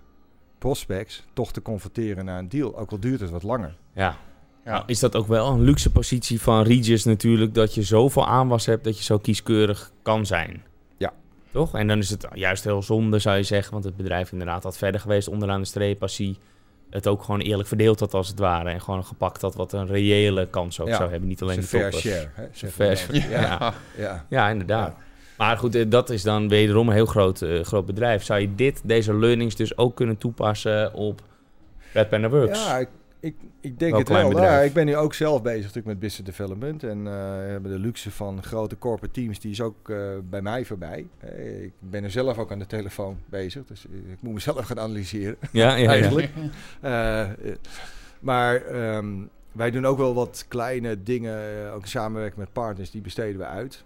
prospects 0.58 1.24
toch 1.34 1.52
te 1.52 1.62
converteren 1.62 2.26
naar 2.26 2.40
een 2.40 2.50
deal. 2.50 2.78
Ook 2.78 2.92
al 2.92 3.00
duurt 3.00 3.20
het 3.20 3.30
wat 3.30 3.44
langer. 3.44 3.76
Ja. 3.94 4.18
Ja. 4.66 4.72
Nou, 4.72 4.84
is 4.86 5.00
dat 5.00 5.16
ook 5.16 5.28
wel 5.28 5.48
een 5.48 5.62
luxe 5.62 5.92
positie 5.92 6.42
van 6.42 6.64
Regis 6.64 7.04
natuurlijk... 7.04 7.54
dat 7.54 7.74
je 7.74 7.84
zoveel 7.84 8.28
aanwas 8.28 8.66
hebt 8.66 8.84
dat 8.84 8.98
je 8.98 9.04
zo 9.04 9.18
kieskeurig 9.18 9.92
kan 10.02 10.26
zijn? 10.26 10.64
Ja. 10.98 11.14
Toch? 11.52 11.76
En 11.76 11.88
dan 11.88 11.98
is 11.98 12.10
het 12.10 12.28
juist 12.34 12.64
heel 12.64 12.82
zonde, 12.82 13.20
zou 13.20 13.38
je 13.38 13.44
zeggen... 13.44 13.74
want 13.74 13.84
het 13.84 13.96
bedrijf 13.96 14.32
inderdaad 14.32 14.64
had 14.64 14.78
verder 14.78 15.02
geweest 15.02 15.28
onderaan 15.28 15.60
de 15.60 15.68
streep... 15.68 16.02
als 16.02 16.18
hij 16.18 16.36
het 16.94 17.08
ook 17.08 17.24
gewoon 17.24 17.40
eerlijk 17.40 17.68
verdeeld 17.68 18.00
had 18.00 18.14
als 18.14 18.28
het 18.28 18.40
ware. 18.40 18.70
En 18.70 18.82
gewoon 18.82 19.06
gepakt 19.06 19.42
had 19.42 19.56
wat 19.56 19.74
een 19.74 19.88
reële 19.88 20.48
kans 20.50 20.80
ook 20.80 20.88
Ja. 20.88 20.96
zou 20.98 21.10
hebben. 21.10 21.30
Niet 21.30 21.42
alleen 21.42 21.60
de 21.60 21.64
fair 21.64 21.92
toppers. 21.92 22.14
share. 22.14 22.30
Hè, 22.34 22.68
fair 22.70 22.98
share. 22.98 23.30
Ja. 23.30 23.40
Ja, 23.40 23.74
ja. 23.98 24.26
Ja, 24.30 24.50
inderdaad. 24.50 24.96
Maar 25.38 25.58
goed, 25.58 25.76
eh, 25.76 25.86
dat 25.90 26.10
is 26.10 26.24
dan 26.24 26.50
wederom 26.50 26.88
een 26.88 26.94
heel 26.94 27.06
groot, 27.06 27.42
eh, 27.42 27.62
groot 27.64 27.86
bedrijf. 27.86 28.24
Zou 28.24 28.40
je 28.40 28.56
dit, 28.56 28.82
deze 28.84 29.14
learnings 29.16 29.56
dus 29.56 29.78
ook 29.78 29.96
kunnen 29.96 30.18
toepassen 30.18 30.94
op 30.94 31.22
Red 31.94 32.10
Panda 32.10 32.30
Works? 32.30 32.66
Ja, 32.66 32.78
ik, 32.78 32.88
ik, 33.24 33.36
ik 33.60 33.80
denk 33.80 33.92
Wel 33.92 34.00
het 34.00 34.10
wel. 34.10 34.42
Ja, 34.42 34.60
ik 34.60 34.74
ben 34.74 34.86
nu 34.86 34.96
ook 34.96 35.14
zelf 35.14 35.42
bezig 35.42 35.60
natuurlijk 35.60 35.86
met 35.86 36.00
business 36.00 36.38
development. 36.38 36.84
En 36.84 36.98
eh, 36.98 37.14
we 37.14 37.50
hebben 37.50 37.72
de 37.72 37.80
luxe 37.80 38.12
van 38.12 38.44
grote 38.44 38.78
corporate 38.78 39.22
teams, 39.22 39.40
die 39.40 39.52
is 39.52 39.62
ook 39.62 39.90
eh, 39.90 39.98
bij 40.30 40.42
mij 40.42 40.66
voorbij. 40.66 41.08
Eh, 41.20 41.64
ik 41.64 41.72
ben 41.80 42.04
er 42.04 42.12
zelf 42.12 42.38
ook 42.38 42.52
aan 42.52 42.60
de 42.60 42.66
telefoon 42.66 43.18
bezig, 43.26 43.66
dus 43.66 43.86
ik 43.86 44.22
moet 44.22 44.34
mezelf 44.34 44.66
gaan 44.68 44.80
analyseren 44.80 45.38
ja, 45.52 45.76
ja, 45.76 45.76
ja. 45.76 45.90
eigenlijk. 45.90 46.30
Eh, 46.82 47.30
maar 48.20 48.62
ehm, 48.62 49.12
wij 49.52 49.72
doen 49.72 49.86
ook 49.86 49.98
wel 49.98 50.14
wat 50.14 50.46
kleine 50.48 51.04
dingen, 51.04 51.72
ook 51.74 51.82
in 51.82 51.88
samenwerking 51.88 52.40
met 52.40 52.54
partners, 52.54 52.92
die 52.92 53.02
besteden 53.02 53.38
we 53.38 53.46
uit. 53.46 53.84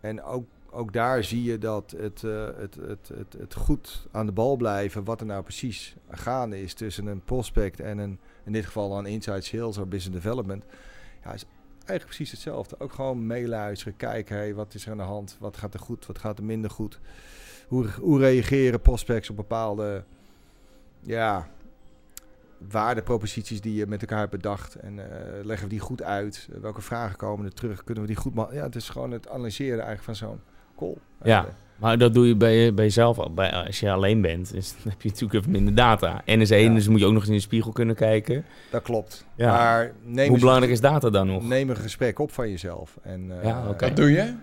En 0.00 0.22
ook, 0.22 0.44
ook 0.70 0.92
daar 0.92 1.24
zie 1.24 1.42
je 1.42 1.58
dat 1.58 1.94
het, 1.96 2.22
het, 2.22 2.74
het, 2.74 3.08
het, 3.08 3.32
het 3.38 3.54
goed 3.54 4.06
aan 4.10 4.26
de 4.26 4.32
bal 4.32 4.56
blijven, 4.56 5.04
wat 5.04 5.20
er 5.20 5.26
nou 5.26 5.42
precies 5.42 5.96
gaande 6.10 6.62
is 6.62 6.74
tussen 6.74 7.06
een 7.06 7.24
prospect 7.24 7.80
en 7.80 7.98
een, 7.98 8.18
in 8.44 8.52
dit 8.52 8.66
geval 8.66 8.98
een 8.98 9.06
inside 9.06 9.40
sales 9.40 9.78
of 9.78 9.88
business 9.88 10.22
development. 10.22 10.64
Ja, 11.24 11.32
is 11.32 11.44
eigenlijk 11.74 12.04
precies 12.04 12.30
hetzelfde. 12.30 12.76
Ook 12.78 12.92
gewoon 12.92 13.26
meeluisteren, 13.26 13.96
kijken, 13.96 14.36
hey, 14.36 14.54
wat 14.54 14.74
is 14.74 14.84
er 14.84 14.90
aan 14.90 14.96
de 14.96 15.02
hand, 15.02 15.36
wat 15.40 15.56
gaat 15.56 15.74
er 15.74 15.80
goed, 15.80 16.06
wat 16.06 16.18
gaat 16.18 16.38
er 16.38 16.44
minder 16.44 16.70
goed. 16.70 17.00
Hoe, 17.68 17.86
hoe 18.00 18.18
reageren 18.18 18.80
prospects 18.80 19.30
op 19.30 19.36
bepaalde 19.36 20.04
ja, 21.00 21.48
waardeproposities 22.70 23.60
die 23.60 23.74
je 23.74 23.86
met 23.86 24.00
elkaar 24.00 24.18
hebt 24.18 24.30
bedacht. 24.30 24.74
En 24.74 24.98
eh, 24.98 25.44
leggen 25.44 25.66
we 25.66 25.72
die 25.72 25.80
goed 25.80 26.02
uit? 26.02 26.48
Welke 26.60 26.80
vragen 26.80 27.16
komen 27.16 27.46
er 27.46 27.54
terug? 27.54 27.84
Kunnen 27.84 28.02
we 28.02 28.08
die 28.08 28.18
goed... 28.18 28.34
Ja, 28.34 28.62
het 28.62 28.76
is 28.76 28.88
gewoon 28.88 29.10
het 29.10 29.28
analyseren 29.28 29.84
eigenlijk 29.84 30.02
van 30.02 30.28
zo'n 30.28 30.40
call. 30.76 30.96
Ja. 31.22 31.46
Eh, 31.46 31.52
Maar 31.82 31.98
dat 31.98 32.14
doe 32.14 32.26
je 32.26 32.36
bij, 32.36 32.74
bij 32.74 32.84
jezelf 32.84 33.18
al. 33.18 33.32
Bij, 33.34 33.52
als 33.52 33.80
je 33.80 33.90
alleen 33.90 34.20
bent, 34.20 34.52
dus 34.52 34.72
dan 34.82 34.92
heb 34.92 35.02
je 35.02 35.08
natuurlijk 35.08 35.38
even 35.40 35.50
minder 35.50 35.74
data. 35.74 36.22
En 36.24 36.40
is 36.40 36.50
één, 36.50 36.68
Ja. 36.68 36.74
dus 36.74 36.88
moet 36.88 37.00
je 37.00 37.06
ook 37.06 37.12
nog 37.12 37.20
eens 37.20 37.30
in 37.30 37.36
de 37.36 37.42
spiegel 37.42 37.72
kunnen 37.72 37.94
kijken. 37.94 38.44
dat 38.70 38.82
klopt. 38.82 39.24
Ja. 39.36 39.52
Maar 39.52 39.92
neem 40.04 40.28
Hoe 40.28 40.38
belangrijk 40.38 40.72
is 40.72 40.80
data 40.80 41.10
dan 41.10 41.26
nog? 41.26 41.42
Neem 41.48 41.70
een 41.70 41.76
gesprek 41.76 42.18
op 42.18 42.32
van 42.32 42.50
jezelf. 42.50 42.96
En, 43.02 43.30
eh, 43.40 43.44
Ja, 43.48 43.68
oké. 43.68 43.86
Dat 43.86 43.96
doe 43.96 44.10
je? 44.10 44.34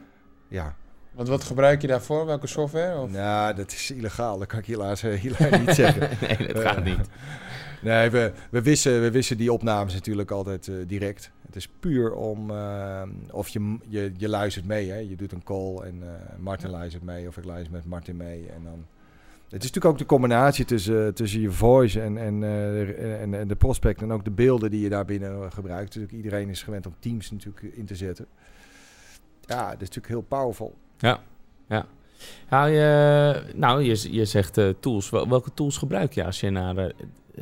Ja, 0.47 0.75
Want 1.11 1.27
wat 1.27 1.43
gebruik 1.43 1.81
je 1.81 1.87
daarvoor? 1.87 2.25
Welke 2.25 2.47
software? 2.47 2.97
Of? 3.01 3.11
nou, 3.11 3.55
dat 3.55 3.71
is 3.71 3.91
illegaal. 3.91 4.37
Dat 4.37 4.47
kan 4.47 4.59
ik 4.59 4.65
helaas, 4.65 5.03
eh, 5.03 5.11
helaas 5.19 5.59
niet 5.59 5.75
zeggen. 5.75 6.09
nee, 6.37 6.47
dat 6.53 6.63
gaat 6.63 6.77
Eh, 6.77 6.83
niet. 6.83 7.07
Nee, 7.81 8.09
we, 8.09 8.31
we, 8.51 8.61
wissen, 8.61 9.01
we 9.01 9.11
wissen 9.11 9.37
die 9.37 9.53
opnames 9.53 9.93
natuurlijk 9.93 10.31
altijd 10.31 10.67
eh, 10.67 10.75
direct. 10.87 11.31
Het 11.45 11.55
is 11.55 11.67
puur 11.79 12.13
om, 12.13 12.51
eh, 12.51 13.01
of 13.31 13.49
je, 13.49 13.77
je, 13.87 14.11
je 14.17 14.29
luistert 14.29 14.65
mee. 14.65 14.89
Hè? 14.89 14.97
Je 14.97 15.15
doet 15.15 15.31
een 15.31 15.43
call 15.43 15.77
en 15.77 15.99
eh, 16.01 16.37
Martin 16.39 16.69
luistert 16.69 17.03
mee 17.03 17.27
of 17.27 17.37
ik 17.37 17.45
luister 17.45 17.71
met 17.71 17.85
Martin 17.85 18.17
mee. 18.17 18.45
En 18.55 18.63
dan, 18.63 18.85
het 19.43 19.63
is 19.63 19.71
natuurlijk 19.71 19.85
ook 19.85 19.97
de 19.97 20.05
combinatie 20.05 20.65
tussen, 20.65 21.13
tussen 21.13 21.41
je 21.41 21.51
voice 21.51 22.01
en, 22.01 22.17
en, 22.17 22.43
en, 23.19 23.33
en 23.33 23.47
de 23.47 23.55
prospect 23.55 24.01
en 24.01 24.11
ook 24.11 24.23
de 24.23 24.31
beelden 24.31 24.71
die 24.71 24.81
je 24.81 24.89
daarbinnen 24.89 25.51
gebruikt. 25.51 25.93
Dus 25.93 26.09
iedereen 26.09 26.49
is 26.49 26.63
gewend 26.63 26.85
om 26.85 26.95
Teams 26.99 27.31
natuurlijk 27.31 27.75
in 27.75 27.85
te 27.85 27.95
zetten. 27.95 28.25
Ja, 29.41 29.63
dat 29.63 29.81
is 29.81 29.87
natuurlijk 29.87 30.07
heel 30.07 30.21
powerful. 30.21 30.75
Hou 32.47 32.69
je, 32.69 33.41
nou, 33.55 33.83
je, 33.83 34.13
je 34.13 34.25
zegt 34.25 34.59
tools. 34.79 35.09
Wel- 35.09 35.29
Welke 35.29 35.53
tools 35.53 35.77
gebruik 35.77 36.13
je 36.13 36.25
als 36.25 36.39
je 36.39 36.49
naar 36.49 36.91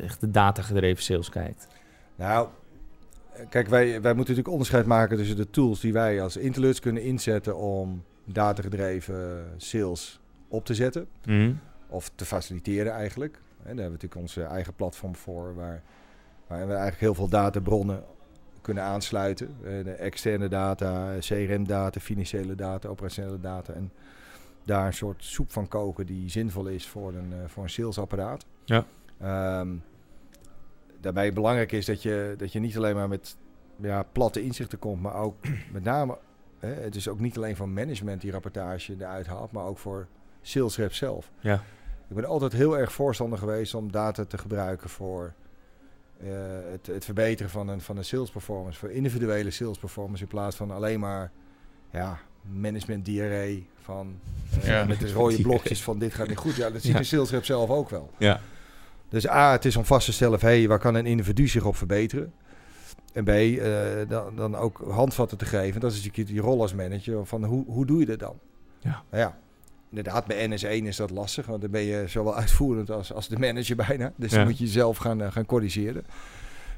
echt 0.02 0.20
de 0.20 0.30
datagedreven 0.30 1.02
sales 1.02 1.28
kijkt? 1.30 1.66
Nou, 2.16 2.48
kijk, 3.48 3.68
wij, 3.68 3.86
wij 3.86 4.14
moeten 4.14 4.16
natuurlijk 4.16 4.48
onderscheid 4.48 4.86
maken 4.86 5.16
tussen 5.16 5.36
de 5.36 5.50
tools 5.50 5.80
die 5.80 5.92
wij 5.92 6.22
als 6.22 6.36
Interluts 6.36 6.80
kunnen 6.80 7.02
inzetten 7.02 7.56
om 7.56 8.04
datagedreven 8.24 9.44
sales 9.56 10.20
op 10.48 10.64
te 10.64 10.74
zetten. 10.74 11.08
Mhm. 11.24 11.52
Of 11.88 12.10
te 12.14 12.24
faciliteren 12.24 12.92
eigenlijk. 12.92 13.34
En 13.34 13.76
daar 13.76 13.84
hebben 13.84 13.84
we 13.84 13.90
natuurlijk 13.90 14.20
onze 14.20 14.42
eigen 14.42 14.74
platform 14.74 15.16
voor, 15.16 15.54
waar, 15.54 15.82
waar 16.46 16.66
we 16.66 16.72
eigenlijk 16.72 17.00
heel 17.00 17.14
veel 17.14 17.28
databronnen 17.28 18.04
kunnen 18.60 18.82
aansluiten. 18.82 19.56
Eh, 19.64 19.84
de 19.84 19.92
externe 19.92 20.48
data, 20.48 21.14
CRM-data, 21.18 22.00
financiële 22.00 22.54
data, 22.54 22.88
operationele 22.88 23.40
data. 23.40 23.72
En 23.72 23.92
daar 24.64 24.86
een 24.86 24.94
soort 24.94 25.24
soep 25.24 25.52
van 25.52 25.68
koken 25.68 26.06
die 26.06 26.30
zinvol 26.30 26.66
is 26.66 26.86
voor 26.86 27.14
een, 27.14 27.32
eh, 27.32 27.38
voor 27.46 27.62
een 27.62 27.70
salesapparaat. 27.70 28.46
Ja. 28.64 28.84
Ehm, 29.20 29.68
daarbij 31.00 31.32
belangrijk 31.32 31.72
is 31.72 31.86
dat 31.86 32.02
je, 32.02 32.34
dat 32.38 32.52
je 32.52 32.58
niet 32.60 32.76
alleen 32.76 32.94
maar 32.94 33.08
met 33.08 33.36
ja, 33.80 34.02
platte 34.02 34.42
inzichten 34.42 34.78
komt, 34.78 35.02
maar 35.02 35.14
ook 35.14 35.36
met 35.72 35.84
name, 35.84 36.18
hè, 36.58 36.68
het 36.68 36.96
is 36.96 37.08
ook 37.08 37.20
niet 37.20 37.36
alleen 37.36 37.56
van 37.56 37.72
management 37.72 38.20
die 38.20 38.30
rapportage 38.30 38.94
eruit 38.98 39.26
haalt, 39.26 39.52
maar 39.52 39.64
ook 39.64 39.78
voor 39.78 40.06
sales 40.42 40.76
rep 40.76 40.92
zelf. 40.94 41.30
Ja. 41.40 41.62
Ik 42.08 42.14
ben 42.14 42.24
altijd 42.24 42.52
heel 42.52 42.78
erg 42.78 42.92
voorstander 42.92 43.38
geweest 43.38 43.74
om 43.74 43.92
data 43.92 44.24
te 44.24 44.38
gebruiken 44.38 44.88
voor 44.90 45.32
eh, 46.20 46.28
het, 46.70 46.86
het 46.86 47.04
verbeteren 47.04 47.50
van 47.50 47.68
een, 47.68 47.80
van 47.80 47.96
een 47.96 48.04
sales 48.04 48.30
performance, 48.30 48.78
voor 48.78 48.90
individuele 48.90 49.50
sales 49.50 49.78
performance 49.78 50.22
in 50.22 50.28
plaats 50.28 50.56
van 50.56 50.70
alleen 50.70 51.00
maar 51.00 51.30
ja, 51.92 52.18
management 52.42 53.04
diarree 53.04 53.68
van 53.82 54.20
eh, 54.62 54.66
Ja. 54.66 54.84
met 54.84 55.00
de 55.00 55.12
rode 55.12 55.40
blokjes 55.48 55.82
van 55.82 55.98
dit 55.98 56.14
gaat 56.14 56.28
niet 56.28 56.36
goed. 56.36 56.54
Ja, 56.56 56.70
dat 56.70 56.82
ziet 56.82 56.92
Ja. 56.92 56.98
de 56.98 57.04
sales 57.04 57.30
rep 57.30 57.44
zelf 57.44 57.70
ook 57.70 57.90
wel. 57.90 58.10
Ja. 58.18 58.40
Dus 59.08 59.28
A, 59.28 59.52
het 59.52 59.64
is 59.64 59.76
om 59.76 59.84
vast 59.84 60.06
te 60.06 60.12
stellen 60.12 60.38
van, 60.40 60.48
hey, 60.48 60.68
waar 60.68 60.78
kan 60.78 60.94
een 60.94 61.06
individu 61.06 61.46
zich 61.48 61.64
op 61.64 61.76
verbeteren? 61.76 62.32
En 63.12 63.24
B, 63.24 63.28
eh, 63.28 63.64
dan, 64.08 64.36
dan 64.36 64.56
ook 64.56 64.82
handvatten 64.90 65.38
te 65.38 65.44
geven. 65.44 65.80
Dat 65.80 65.92
is 65.92 66.04
natuurlijk 66.04 66.28
je 66.34 66.40
rol 66.40 66.60
als 66.60 66.74
manager. 66.74 67.26
Van 67.26 67.44
hoe, 67.44 67.64
hoe 67.66 67.86
doe 67.86 68.00
je 68.00 68.06
dat 68.06 68.18
dan? 68.18 68.38
Ja. 68.80 69.02
Nou 69.10 69.22
ja, 69.22 69.38
inderdaad, 69.88 70.26
bij 70.26 70.48
NS1 70.48 70.84
is 70.86 70.96
dat 70.96 71.10
lastig. 71.10 71.46
Want 71.46 71.60
dan 71.60 71.70
ben 71.70 71.80
je 71.82 72.04
zowel 72.06 72.34
uitvoerend 72.36 72.90
als, 72.90 73.12
als 73.12 73.28
de 73.28 73.38
manager 73.38 73.76
bijna. 73.76 74.12
Dus 74.16 74.30
dan 74.30 74.38
Ja. 74.40 74.44
moet 74.46 74.58
je 74.58 74.64
jezelf 74.64 74.96
gaan, 74.96 75.20
eh, 75.22 75.32
gaan 75.32 75.46
corrigeren. 75.46 76.04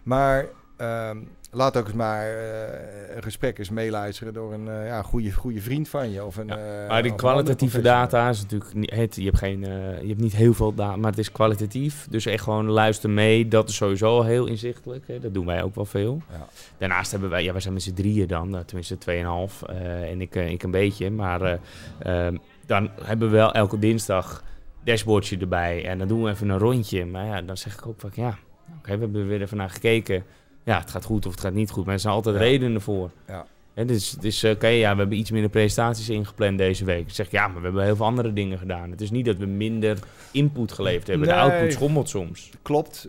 Maar 0.02 0.46
ehm, 0.80 1.18
laat 1.50 1.76
ook 1.76 1.86
eens 1.86 1.94
maar 1.94 2.26
eh, 2.26 3.16
een 3.16 3.22
gesprek 3.22 3.58
eens 3.58 3.70
meeluisteren 3.70 4.32
door 4.32 4.52
een 4.52 4.68
eh, 4.68 4.86
ja, 4.86 5.02
goede, 5.02 5.32
goede 5.32 5.60
vriend 5.60 5.88
van 5.88 6.10
je. 6.10 6.24
Of 6.24 6.36
een, 6.36 6.46
Ja, 6.46 6.82
eh, 6.82 6.88
Maar 6.88 7.02
die 7.02 7.14
kwalitatieve 7.14 7.80
data 7.80 8.28
is 8.28 8.40
natuurlijk 8.42 8.74
niet, 8.74 8.90
het, 8.90 9.16
je, 9.16 9.24
hebt 9.24 9.38
geen, 9.38 9.60
je 10.00 10.08
hebt 10.08 10.20
niet 10.20 10.36
heel 10.36 10.54
veel 10.54 10.74
data, 10.74 10.96
maar 10.96 11.10
het 11.10 11.18
is 11.18 11.32
kwalitatief. 11.32 12.06
Dus 12.10 12.26
echt 12.26 12.42
gewoon 12.42 12.66
luister 12.66 13.10
mee. 13.10 13.48
Dat 13.48 13.68
is 13.68 13.76
sowieso 13.76 14.06
al 14.06 14.24
heel 14.24 14.46
inzichtelijk. 14.46 15.04
Hè. 15.06 15.18
Dat 15.18 15.34
doen 15.34 15.46
wij 15.46 15.62
ook 15.62 15.74
wel 15.74 15.84
veel. 15.84 16.22
Ja. 16.30 16.46
Daarnaast 16.78 17.10
hebben 17.10 17.30
wij, 17.30 17.42
ja, 17.44 17.52
wij 17.52 17.60
zijn 17.60 17.74
met 17.74 17.82
z'n 17.82 17.94
drieën 17.94 18.26
dan, 18.26 18.64
tenminste 18.64 18.96
2,5 18.96 19.62
eh 19.66 20.10
en 20.10 20.20
ik, 20.20 20.34
ik 20.34 20.62
een 20.62 20.70
beetje. 20.70 21.10
Maar 21.10 21.42
eh, 21.42 21.58
ehm, 21.98 22.36
dan 22.66 22.90
hebben 23.02 23.30
we 23.30 23.36
wel 23.36 23.52
elke 23.52 23.78
dinsdag 23.78 24.44
dashboardje 24.84 25.38
erbij 25.38 25.86
en 25.86 25.98
dan 25.98 26.08
doen 26.08 26.22
we 26.22 26.30
even 26.30 26.48
een 26.48 26.58
rondje. 26.58 27.06
Maar 27.06 27.26
ja, 27.26 27.42
dan 27.42 27.56
zeg 27.56 27.74
ik 27.74 27.86
ook 27.86 28.00
van 28.00 28.10
ja, 28.14 28.38
oké, 28.78 28.94
we 28.94 29.00
hebben 29.00 29.20
er 29.20 29.26
weer 29.26 29.42
even 29.42 29.56
naar 29.56 29.70
gekeken. 29.70 30.24
Ja, 30.64 30.78
het 30.78 30.90
gaat 30.90 31.04
goed 31.04 31.26
of 31.26 31.32
het 31.32 31.40
gaat 31.40 31.52
niet 31.52 31.70
goed. 31.70 31.84
Maar 31.84 31.94
er 31.94 32.00
zijn 32.00 32.14
altijd 32.14 32.34
Ja. 32.34 32.40
redenen 32.40 32.80
voor. 32.80 33.10
Ja. 33.26 33.46
Hè, 33.74 33.84
dus 33.84 34.10
dus 34.10 34.44
oké, 34.44 34.66
ja, 34.66 34.92
we 34.92 34.98
hebben 34.98 35.18
iets 35.18 35.30
minder 35.30 35.50
presentaties 35.50 36.08
ingepland 36.08 36.58
deze 36.58 36.84
week. 36.84 37.00
Ik 37.06 37.14
zeg 37.14 37.30
ja, 37.30 37.46
maar 37.48 37.56
we 37.58 37.62
hebben 37.64 37.84
heel 37.84 37.96
veel 37.96 38.04
andere 38.06 38.32
dingen 38.32 38.58
gedaan. 38.58 38.90
Het 38.90 39.00
is 39.00 39.10
niet 39.10 39.24
dat 39.24 39.36
we 39.36 39.46
minder 39.46 39.98
input 40.30 40.72
geleverd 40.72 41.06
hebben. 41.06 41.28
De 41.28 41.34
output 41.34 41.72
schommelt 41.72 42.08
soms. 42.08 42.50
Klopt. 42.62 43.08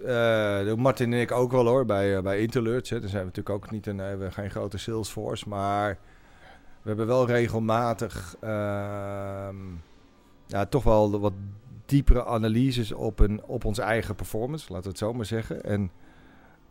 Doen 0.66 0.80
Martin 0.80 1.14
en 1.14 1.20
ik 1.20 1.32
ook 1.32 1.52
wel 1.52 1.66
hoor, 1.68 1.86
bij, 1.86 2.16
eh, 2.16 2.22
bij 2.24 2.40
Interlurts. 2.42 2.90
Hè. 2.90 3.00
Dan 3.00 3.10
zijn 3.10 3.22
we 3.22 3.28
natuurlijk 3.28 3.56
ook 3.56 3.72
niet 3.72 3.88
een, 3.88 3.98
we 3.98 4.04
hebben 4.04 4.32
geen 4.34 4.50
grote 4.50 4.78
salesforce, 4.78 5.50
maar 5.50 5.98
we 6.82 6.88
hebben 6.88 7.08
wel 7.08 7.26
regelmatig 7.28 8.36
ehm, 8.42 9.56
ja, 10.48 10.66
toch 10.66 10.84
wel 10.84 11.20
wat 11.20 11.34
diepere 11.86 12.26
analyses 12.26 12.92
op, 12.92 13.20
een, 13.20 13.42
op 13.46 13.66
onze 13.66 13.82
eigen 13.82 14.16
performance, 14.16 14.66
laten 14.70 14.84
we 14.84 14.90
het 14.90 14.98
zo 14.98 15.14
maar 15.14 15.26
zeggen. 15.26 15.64
En 15.64 15.92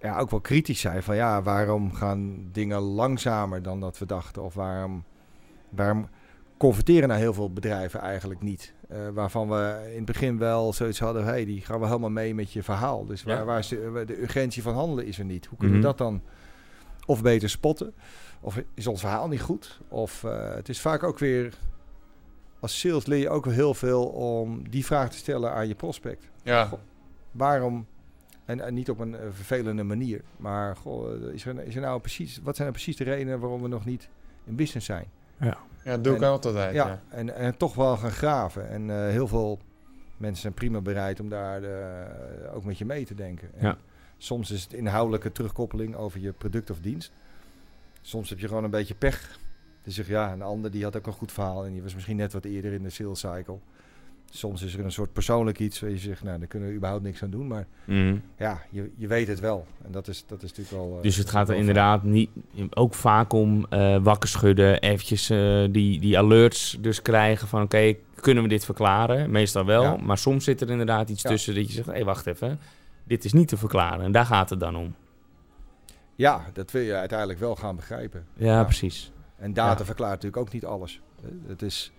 ja, 0.01 0.19
ook 0.19 0.31
wel 0.31 0.41
kritisch 0.41 0.81
zijn 0.81 1.03
van 1.03 1.17
ja, 1.17 1.43
waarom 1.43 1.93
gaan 1.95 2.49
dingen 2.53 2.79
langzamer 2.81 3.63
dan 3.63 3.81
dat 3.81 3.99
we 3.99 4.07
dachten? 4.07 4.43
Of 4.43 4.55
waarom, 4.55 5.05
waarom 5.69 6.09
converteren 6.57 7.09
nou 7.09 7.21
heel 7.21 7.35
veel 7.35 7.53
bedrijven 7.53 8.01
eigenlijk 8.01 8.41
niet? 8.43 8.75
Eh, 8.89 8.99
waarvan 9.15 9.49
we 9.49 9.89
in 9.91 9.97
het 9.97 10.05
begin 10.05 10.39
wel 10.39 10.73
zoiets 10.73 10.99
hadden, 11.01 11.25
hey, 11.25 11.45
die 11.45 11.61
gaan 11.61 11.81
we 11.81 11.87
helemaal 11.87 12.11
mee 12.11 12.35
met 12.35 12.53
je 12.53 12.63
verhaal. 12.63 13.07
Dus 13.07 13.23
waar, 13.23 13.37
Ja. 13.37 13.45
waar 13.45 13.59
is 13.59 13.69
de, 13.69 14.03
de 14.07 14.23
urgentie 14.23 14.63
van 14.63 14.75
handelen 14.75 15.07
is 15.07 15.19
er 15.19 15.25
niet. 15.25 15.47
Hoe 15.47 15.59
kunnen 15.59 15.77
Mhm. 15.79 15.87
we 15.87 15.93
dat 15.97 16.07
dan 16.07 16.23
of 17.07 17.23
beter 17.23 17.51
spotten? 17.51 17.95
Of 18.41 18.63
is 18.75 18.87
ons 18.87 19.01
verhaal 19.01 19.29
niet 19.29 19.41
goed? 19.41 19.81
Of 19.89 20.25
eh, 20.25 20.55
het 20.55 20.69
is 20.69 20.81
vaak 20.81 21.03
ook 21.03 21.19
weer, 21.19 21.55
als 22.61 22.81
sales 22.81 23.07
leer 23.07 23.19
je 23.19 23.31
ook 23.31 23.45
wel 23.45 23.55
heel 23.55 23.75
veel 23.75 24.05
om 24.07 24.69
die 24.71 24.85
vraag 24.85 25.11
te 25.11 25.17
stellen 25.17 25.53
aan 25.53 25.69
je 25.69 25.75
prospect. 25.75 26.31
Ja. 26.43 26.71
Waarom, 27.31 27.87
en, 28.51 28.61
en 28.61 28.75
niet 28.75 28.91
op 28.91 28.99
een 28.99 29.15
eh, 29.15 29.21
vervelende 29.31 29.83
manier, 29.83 30.21
maar 30.37 30.77
goh, 30.77 31.13
eh, 31.13 31.33
is 31.35 31.45
er, 31.47 31.67
is 31.67 31.75
er 31.75 31.81
nou 31.81 32.01
precies, 32.01 32.41
wat 32.43 32.57
zijn 32.57 32.69
er 32.69 32.75
precies 32.75 32.97
de 32.97 33.05
redenen 33.05 33.41
waarom 33.41 33.63
we 33.63 33.69
nog 33.69 33.85
niet 33.85 34.09
in 34.45 34.55
business 34.55 34.87
zijn? 34.87 35.05
ja, 35.41 35.59
dat 35.85 36.05
doe 36.05 36.15
ik 36.15 36.23
En- 36.23 36.29
altijd. 36.29 36.75
Ja, 36.75 36.87
Ja. 36.87 37.01
En, 37.09 37.35
en 37.35 37.57
toch 37.57 37.75
wel 37.75 37.97
gaan 37.97 38.11
graven. 38.11 38.69
En 38.69 38.91
eh, 38.91 38.97
heel 39.11 39.29
veel 39.29 39.59
mensen 40.17 40.41
zijn 40.43 40.55
prima 40.55 40.81
bereid 40.81 41.21
om 41.21 41.29
daar 41.29 41.63
ook 42.55 42.65
met 42.65 42.79
je 42.79 42.85
mee 42.85 43.05
te 43.05 43.15
denken. 43.15 43.51
En 43.55 43.67
Ja. 43.67 43.77
Soms 44.19 44.51
is 44.51 44.63
het 44.63 44.73
inhoudelijke 44.73 45.33
terugkoppeling 45.33 45.97
over 45.97 46.21
je 46.21 46.33
product 46.33 46.71
of 46.71 46.81
dienst. 46.81 47.13
Soms 48.01 48.31
heb 48.31 48.39
je 48.39 48.49
gewoon 48.49 48.65
een 48.65 48.71
beetje 48.71 48.95
pech. 48.95 49.39
Dus 49.83 49.95
zeg 49.95 50.07
ja, 50.09 50.33
een 50.33 50.43
ander 50.43 50.71
die 50.71 50.83
had 50.85 50.97
ook 50.97 51.07
een 51.07 51.13
goed 51.13 51.33
verhaal 51.33 51.65
en 51.65 51.73
die 51.73 51.83
was 51.83 51.95
misschien 51.95 52.17
net 52.17 52.33
wat 52.33 52.45
eerder 52.45 52.73
in 52.73 52.83
de 52.83 52.91
sales 52.91 53.21
cycle. 53.21 53.59
Soms 54.33 54.63
is 54.63 54.75
er 54.75 54.85
een 54.85 54.93
soort 54.93 55.13
persoonlijk 55.13 55.59
iets 55.59 55.81
waar 55.81 55.91
je 55.91 55.99
zegt, 55.99 56.23
nou, 56.23 56.39
daar 56.39 56.47
kunnen 56.49 56.69
we 56.69 56.75
überhaupt 56.75 57.03
niks 57.03 57.23
aan 57.23 57.31
doen. 57.31 57.47
Maar 57.47 57.67
Mhm. 57.85 58.17
ja, 58.39 58.63
je, 58.71 58.91
je 58.97 59.07
weet 59.07 59.29
het 59.29 59.41
wel. 59.41 59.67
En 59.85 59.93
dat 59.93 60.09
is, 60.09 60.25
dat 60.27 60.43
is 60.43 60.49
natuurlijk 60.49 60.77
wel... 60.85 60.97
eh, 60.97 61.03
Dus 61.03 61.17
het 61.17 61.31
gaat 61.31 61.49
er 61.49 61.55
inderdaad 61.57 62.03
niet, 62.03 62.31
ook 62.71 62.95
vaak 62.95 63.33
om 63.33 63.67
eh, 63.71 63.97
wakker 64.03 64.29
schudden, 64.29 64.81
eventjes 64.81 65.31
eh, 65.31 65.65
die, 65.71 66.01
die 66.01 66.19
alerts 66.19 66.77
dus 66.81 67.03
krijgen 67.03 67.49
van 67.49 67.63
oké, 67.63 67.95
kunnen 68.15 68.43
we 68.43 68.49
dit 68.49 68.65
verklaren? 68.65 69.31
Meestal 69.31 69.65
wel, 69.65 69.83
Ja. 69.83 69.97
maar 69.97 70.19
soms 70.19 70.45
zit 70.45 70.61
er 70.61 70.71
inderdaad 70.71 71.09
iets 71.11 71.23
Ja. 71.23 71.31
tussen 71.31 71.55
dat 71.55 71.67
je 71.67 71.73
zegt, 71.73 71.87
hé 71.87 71.93
hey, 71.93 72.05
wacht 72.05 72.27
even, 72.27 72.59
dit 73.05 73.25
is 73.25 73.33
niet 73.33 73.49
te 73.49 73.57
verklaren. 73.57 74.05
En 74.05 74.13
daar 74.13 74.27
gaat 74.27 74.51
het 74.51 74.61
dan 74.61 74.77
om. 74.77 74.95
Ja, 76.15 76.45
dat 76.53 76.71
wil 76.71 76.83
je 76.83 76.95
uiteindelijk 76.95 77.39
wel 77.39 77.57
gaan 77.57 77.77
begrijpen. 77.77 78.27
Ja, 78.37 78.65
precies. 78.65 79.13
En 79.37 79.53
data 79.53 79.79
Ja. 79.79 79.85
verklaart 79.85 80.13
natuurlijk 80.23 80.43
ook 80.43 80.53
niet 80.53 80.65
alles. 80.65 81.01
Het 81.47 81.63
is, 81.63 81.93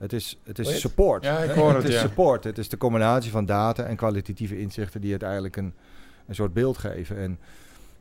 het 0.00 0.12
is, 0.12 0.38
het 0.44 0.58
is 0.58 0.80
support. 0.80 1.24
Ja, 1.24 1.38
ik 1.38 1.50
hoor 1.50 1.68
het 1.68 1.76
het, 1.76 1.88
is 1.88 1.94
ja. 1.94 2.00
support. 2.00 2.44
Het 2.44 2.58
is 2.58 2.68
de 2.68 2.76
combinatie 2.76 3.30
van 3.30 3.46
data 3.46 3.82
en 3.82 3.96
kwalitatieve 3.96 4.58
inzichten 4.58 5.00
die 5.00 5.10
uiteindelijk 5.10 5.56
een, 5.56 5.74
een 6.26 6.34
soort 6.34 6.52
beeld 6.52 6.78
geven. 6.78 7.16
En 7.16 7.38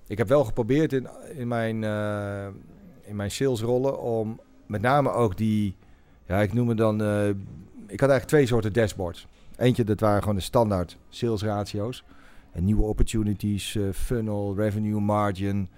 ik 0.07 0.17
heb 0.17 0.27
wel 0.27 0.43
geprobeerd 0.43 0.93
in, 0.93 1.07
in 1.35 1.47
mijn, 1.47 1.83
eh, 1.83 2.47
in 3.01 3.15
mijn 3.15 3.31
salesrollen 3.31 4.01
om 4.01 4.39
met 4.65 4.81
name 4.81 5.11
ook 5.11 5.37
die, 5.37 5.75
ja, 6.25 6.41
ik 6.41 6.53
noem 6.53 6.67
het 6.67 6.77
dan, 6.77 7.01
eh, 7.01 7.27
ik 7.87 7.99
had 7.99 8.09
eigenlijk 8.09 8.25
twee 8.27 8.45
soorten 8.45 8.73
dashboards. 8.73 9.27
Eentje, 9.57 9.83
dat 9.83 9.99
waren 9.99 10.19
gewoon 10.19 10.35
de 10.35 10.41
standaard 10.41 10.97
sales 11.09 11.41
ratio's. 11.41 12.03
En 12.51 12.63
nieuwe 12.63 12.83
opportunities, 12.83 13.75
eh, 13.75 13.83
funnel, 13.93 14.55
revenue 14.55 14.99
margin, 14.99 15.69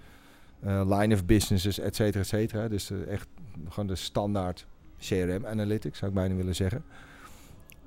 line 0.64 1.14
of 1.14 1.24
businesses, 1.24 1.78
et 1.78 1.96
cetera, 1.96 2.20
et 2.20 2.26
cetera. 2.26 2.68
Dus 2.68 2.90
echt 3.08 3.28
gewoon 3.68 3.86
de 3.86 3.94
standaard 3.94 4.66
CRM 5.08 5.46
analytics, 5.46 5.98
zou 5.98 6.10
ik 6.10 6.16
bijna 6.16 6.34
willen 6.34 6.54
zeggen. 6.54 6.84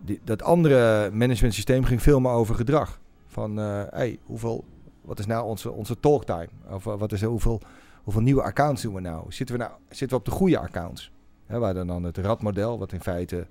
Die, 0.01 0.19
dat 0.23 0.41
andere 0.43 1.09
management 1.11 1.53
systeem 1.53 1.83
ging 1.83 2.01
veel 2.01 2.19
meer 2.19 2.31
over 2.31 2.55
gedrag. 2.55 2.99
Van, 3.27 3.59
eh 3.59 3.81
hey, 3.89 4.19
hoeveel, 4.23 4.63
wat 5.01 5.19
is 5.19 5.25
nou 5.25 5.45
onze, 5.45 5.71
onze 5.71 5.99
talktime? 5.99 6.47
Of 6.69 6.87
eh, 6.87 6.97
wat 6.97 7.11
is, 7.11 7.23
hoeveel, 7.23 7.61
hoeveel 8.03 8.21
nieuwe 8.21 8.41
accounts 8.43 8.81
doen 8.81 8.93
we 8.93 9.01
nou? 9.01 9.25
Zitten 9.29 9.55
we, 9.57 9.61
nou, 9.61 9.73
zitten 9.89 10.09
we 10.09 10.15
op 10.15 10.25
de 10.25 10.31
goede 10.31 10.57
accounts? 10.59 11.11
Hè, 11.45 11.59
waar 11.59 11.73
dan, 11.73 11.87
dan 11.87 12.03
het 12.03 12.17
radmodel, 12.17 12.79
wat 12.79 12.91
in 12.91 13.01
feite 13.01 13.47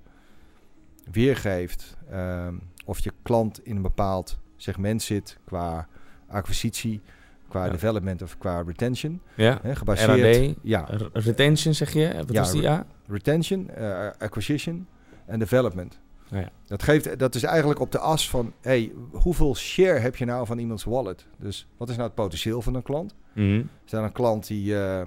weergeeft 1.11 1.97
ehm, 2.09 2.53
of 2.85 2.99
je 2.99 3.11
klant 3.21 3.65
in 3.65 3.75
een 3.75 3.81
bepaald 3.81 4.37
segment 4.55 5.01
zit 5.01 5.37
qua 5.45 5.87
acquisitie, 6.27 7.01
qua 7.47 7.65
Ja. 7.65 7.71
development 7.71 8.21
of 8.21 8.37
qua 8.37 8.61
retention. 8.61 9.21
Ja, 9.35 9.59
Hè, 9.61 9.75
gebaseerd, 9.75 10.35
RAD, 10.37 10.55
ja, 10.61 10.87
retention 11.13 11.73
zeg 11.73 11.93
je? 11.93 12.13
Wat 12.15 12.31
Ja, 12.31 12.39
was 12.39 12.51
die? 12.51 12.61
Ja? 12.61 12.85
Retention, 13.07 13.69
eh, 13.69 14.07
acquisition 14.17 14.87
en 15.25 15.39
development. 15.39 15.99
Oh 16.33 16.39
ja. 16.39 16.49
Dat, 16.67 16.83
geeft, 16.83 17.19
dat 17.19 17.35
is 17.35 17.43
eigenlijk 17.43 17.79
op 17.79 17.91
de 17.91 17.99
as 17.99 18.29
van, 18.29 18.53
hey, 18.61 18.91
hoeveel 19.11 19.55
share 19.55 19.99
heb 19.99 20.15
je 20.15 20.25
nou 20.25 20.45
van 20.45 20.57
iemands 20.57 20.83
wallet? 20.83 21.25
Dus 21.37 21.67
wat 21.77 21.89
is 21.89 21.95
nou 21.95 22.07
het 22.07 22.15
potentieel 22.15 22.61
van 22.61 22.75
een 22.75 22.83
klant? 22.83 23.15
Mhm. 23.33 23.63
Is 23.85 23.91
er 23.91 24.03
een 24.03 24.11
klant 24.11 24.47
die, 24.47 24.79
eh, 24.79 25.01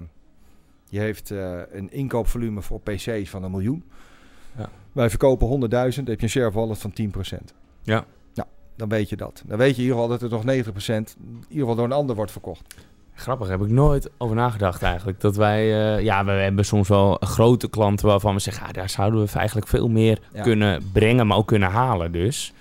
die 0.89 0.99
heeft 0.99 1.31
eh, 1.31 1.59
een 1.71 1.91
inkoopvolume 1.91 2.61
voor 2.61 2.79
PC's 2.81 3.29
van 3.29 3.43
een 3.43 3.51
miljoen. 3.51 3.83
Ja. 4.57 4.69
Wij 4.91 5.09
verkopen 5.09 5.47
100.000, 5.47 6.05
dan 6.05 6.13
heb 6.13 6.19
je 6.19 6.25
een 6.25 6.29
share 6.29 6.47
of 6.47 6.53
wallet 6.53 6.77
van 6.77 6.93
10%. 6.93 7.53
Ja. 7.81 8.05
Nou, 8.33 8.47
dan 8.75 8.89
weet 8.89 9.09
je 9.09 9.15
dat. 9.15 9.43
Dan 9.45 9.57
weet 9.57 9.75
je 9.75 9.81
in 9.81 9.87
ieder 9.87 10.01
geval 10.01 10.17
dat 10.17 10.21
er 10.21 10.29
nog 10.29 10.43
90% 10.43 11.15
in 11.19 11.43
ieder 11.47 11.59
geval 11.59 11.75
door 11.75 11.85
een 11.85 11.91
ander 11.91 12.15
wordt 12.15 12.31
verkocht. 12.31 12.75
Grappig, 13.19 13.47
heb 13.47 13.61
ik 13.61 13.69
nooit 13.69 14.09
over 14.17 14.35
nagedacht 14.35 14.81
eigenlijk. 14.83 15.19
Dat 15.21 15.35
wij, 15.35 15.95
eh, 15.97 16.03
ja, 16.03 16.25
we 16.25 16.31
hebben 16.31 16.65
soms 16.65 16.87
wel 16.87 17.17
grote 17.19 17.69
klanten 17.69 18.07
waarvan 18.07 18.33
we 18.33 18.39
zeggen, 18.39 18.67
ah, 18.67 18.73
daar 18.73 18.89
zouden 18.89 19.25
we 19.25 19.31
eigenlijk 19.33 19.67
veel 19.67 19.87
meer 19.87 20.19
Ja. 20.33 20.41
kunnen 20.41 20.83
brengen, 20.93 21.27
maar 21.27 21.37
ook 21.37 21.47
kunnen 21.47 21.69
halen 21.69 22.11
dus. 22.11 22.53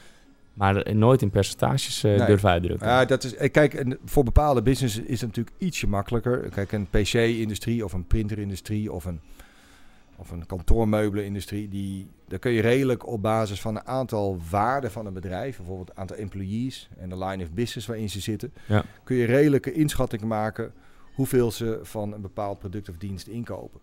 Maar 0.55 0.95
nooit 0.95 1.23
in 1.23 1.31
percentages 1.31 2.05
eh, 2.05 2.17
Nee. 2.17 2.27
durven 2.27 2.49
uitdrukken. 2.51 2.87
Ja, 2.89 3.05
dat 3.05 3.25
is, 3.25 3.35
eh, 3.37 3.51
kijk, 3.53 3.97
voor 4.05 4.25
bepaalde 4.25 4.63
businesses 4.63 5.05
is 5.05 5.21
het 5.21 5.29
natuurlijk 5.29 5.57
ietsje 5.59 5.87
makkelijker. 5.89 6.39
Kijk, 6.55 6.73
een 6.73 6.87
PC-industrie 6.91 7.85
of 7.85 7.93
een 7.93 8.07
printerindustrie 8.07 8.93
of 8.93 9.05
een, 9.05 9.21
of 10.21 10.31
een 10.31 10.47
kantoormeubelenindustrie, 10.47 11.69
die, 11.69 12.07
daar 12.29 12.39
kun 12.39 12.53
je 12.53 12.61
redelijk 12.61 13.07
op 13.07 13.23
basis 13.23 13.61
van 13.61 13.77
een 13.77 13.87
aantal 13.87 14.39
waarden 14.51 14.91
van 14.91 15.07
een 15.07 15.13
bedrijf, 15.13 15.57
bijvoorbeeld 15.57 15.89
het 15.89 15.99
aantal 15.99 16.17
employees 16.17 16.89
en 16.99 17.09
de 17.09 17.19
line 17.19 17.43
of 17.43 17.51
business 17.53 17.87
waarin 17.87 18.11
ze 18.11 18.21
zitten, 18.21 18.53
Ja. 18.67 18.85
kun 19.05 19.17
je 19.17 19.25
redelijke 19.27 19.73
inschattingen 19.73 20.27
maken 20.27 20.73
hoeveel 21.15 21.51
ze 21.51 21.79
van 21.83 22.13
een 22.13 22.21
bepaald 22.21 22.59
product 22.59 22.89
of 22.89 22.97
dienst 22.97 23.27
inkopen. 23.27 23.81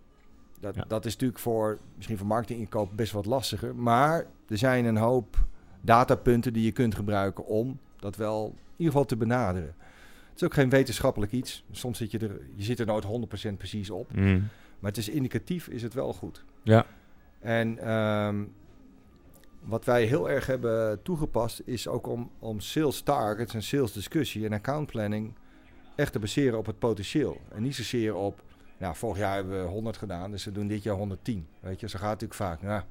Dat, 0.59 0.75
Ja. 0.75 0.85
dat 0.87 1.05
is 1.05 1.11
natuurlijk 1.13 1.39
voor, 1.39 1.79
misschien 1.95 2.17
voor 2.17 2.27
marketinginkoop 2.27 2.89
best 2.95 3.11
wat 3.11 3.25
lastiger, 3.25 3.75
maar 3.75 4.25
er 4.47 4.57
zijn 4.57 4.85
een 4.85 4.97
hoop 4.97 5.37
datapunten 5.81 6.53
die 6.53 6.65
je 6.65 6.71
kunt 6.71 6.95
gebruiken 6.95 7.45
om 7.45 7.79
dat 7.99 8.15
wel 8.15 8.45
in 8.45 8.53
ieder 8.71 8.85
geval 8.93 9.05
te 9.05 9.15
benaderen. 9.17 9.75
Het 10.29 10.35
is 10.35 10.43
ook 10.43 10.53
geen 10.53 10.69
wetenschappelijk 10.69 11.31
iets. 11.31 11.63
Soms 11.71 11.97
zit 11.97 12.11
je 12.11 12.19
er, 12.19 12.39
je 12.55 12.63
zit 12.63 12.79
er 12.79 12.85
nooit 12.85 13.03
100% 13.03 13.57
precies 13.57 13.89
op. 13.89 14.13
Mhm. 14.15 14.39
Maar 14.79 14.91
het 14.91 14.99
is 14.99 15.09
indicatief, 15.09 15.67
is 15.67 15.81
het 15.81 15.93
wel 15.93 16.13
goed. 16.13 16.43
Ja. 16.63 16.85
En 17.39 17.77
ehm, 17.79 18.43
wat 19.61 19.85
wij 19.85 20.03
heel 20.03 20.29
erg 20.29 20.45
hebben 20.45 21.01
toegepast, 21.01 21.61
is 21.65 21.87
ook 21.87 22.07
om, 22.07 22.31
om 22.39 22.59
sales 22.59 23.01
targets 23.01 23.53
en 23.53 23.63
sales 23.63 23.91
discussie 23.93 24.45
en 24.45 24.53
account 24.53 24.87
planning 24.91 25.33
echt 25.95 26.11
te 26.11 26.19
baseren 26.19 26.57
op 26.57 26.65
het 26.65 26.79
potentieel. 26.79 27.41
En 27.51 27.61
niet 27.61 27.75
zozeer 27.75 28.15
op, 28.15 28.41
nou, 28.77 28.95
vorig 28.95 29.17
jaar 29.17 29.35
hebben 29.35 29.61
we 29.63 29.69
100 29.69 29.97
gedaan, 29.97 30.31
dus 30.31 30.45
we 30.45 30.51
doen 30.51 30.67
dit 30.67 30.83
jaar 30.83 30.95
110. 30.95 31.47
Weet 31.59 31.79
je, 31.79 31.89
zo 31.89 31.99
gaat 31.99 32.21
het 32.21 32.21
natuurlijk 32.21 32.59
vaak. 32.59 32.61
Nou, 32.61 32.81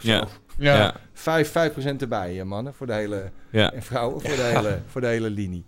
Ja. 0.00 0.26
Ja. 0.58 0.76
Ja. 0.76 0.94
5, 1.12 1.48
5% 1.52 2.00
erbij, 2.02 2.34
hè, 2.34 2.44
mannen, 2.44 2.74
voor 2.74 2.86
de 2.86 2.92
hele, 2.92 3.30
Ja. 3.50 3.72
en 3.72 3.82
vrouwen 3.82 4.20
voor 4.20 4.36
de 4.36 4.42
hele, 4.42 4.80
voor 4.86 5.00
de 5.00 5.06
hele 5.06 5.30
linie. 5.30 5.64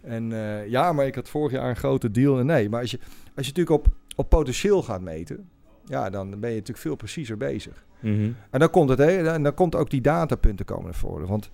En 0.00 0.32
eh, 0.32 0.68
ja, 0.68 0.92
maar 0.92 1.06
ik 1.06 1.14
had 1.14 1.28
vorig 1.28 1.52
jaar 1.52 1.68
een 1.68 1.76
grote 1.76 2.10
deal. 2.10 2.38
En 2.38 2.46
nee, 2.46 2.68
maar 2.68 2.80
als 2.80 2.90
je, 2.90 2.98
als 3.36 3.46
je 3.46 3.52
natuurlijk 3.52 3.70
op, 3.70 3.92
op 4.16 4.28
potentieel 4.28 4.82
gaat 4.82 5.00
meten, 5.00 5.48
ja, 5.84 6.10
dan 6.10 6.30
ben 6.30 6.48
je 6.50 6.54
natuurlijk 6.56 6.78
veel 6.78 6.96
preciezer 6.96 7.36
bezig. 7.36 7.84
Mhm. 8.00 8.30
En 8.50 8.60
dan 8.60 8.70
komt, 8.70 8.88
het, 8.88 8.98
hè, 8.98 9.32
en 9.32 9.42
dan 9.42 9.54
komt 9.54 9.74
ook 9.74 9.90
die 9.90 10.00
datapunten 10.00 10.64
komen 10.64 10.84
naar 10.84 10.94
voren. 10.94 11.28
Want 11.28 11.50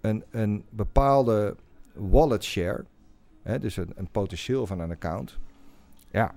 een, 0.00 0.24
een 0.30 0.64
bepaalde 0.70 1.56
wallet 1.94 2.44
share, 2.44 2.84
hè, 3.42 3.58
dus 3.58 3.76
een, 3.76 3.92
een 3.94 4.10
potentieel 4.10 4.66
van 4.66 4.80
een 4.80 4.90
account, 4.90 5.38
ja, 6.10 6.34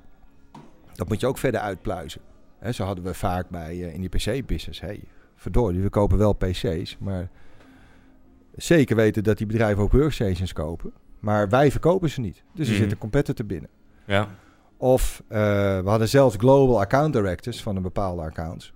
dat 0.93 1.08
moet 1.08 1.19
je 1.19 1.27
ook 1.27 1.38
verder 1.38 1.60
uitpluizen. 1.62 2.21
Hè, 2.60 2.71
zo 2.71 2.84
hadden 2.84 3.04
we 3.04 3.13
vaak 3.13 3.49
bij 3.49 3.71
eh, 3.71 3.93
in 3.93 4.01
die 4.01 4.10
PC-business. 4.10 4.80
Hey, 4.82 5.04
verdorie, 5.36 5.82
we 5.82 5.89
kopen 5.89 6.17
wel 6.17 6.34
PC's, 6.34 6.97
maar 6.99 7.30
zeker 8.56 8.95
weten 8.95 9.23
dat 9.23 9.38
die 9.38 9.47
bedrijven 9.47 9.84
ook 9.84 9.91
workstations 9.91 10.54
kopen. 10.54 10.91
Maar 11.19 11.49
wij 11.49 11.71
verkopen 11.71 12.10
ze 12.10 12.21
niet. 12.21 12.43
Dus 12.54 12.67
er 12.67 12.73
Mhm. 12.73 12.82
zit 12.84 12.91
een 12.91 12.97
competitor 12.97 13.45
binnen. 13.45 13.69
Ja. 14.06 14.27
Of 14.82 15.24
eh, 15.28 15.38
we 15.80 15.89
hadden 15.89 16.10
zelfs 16.10 16.36
global 16.36 16.80
account 16.80 17.13
directors 17.13 17.62
van 17.63 17.76
een 17.76 17.82
bepaalde 17.82 18.22
accounts. 18.22 18.74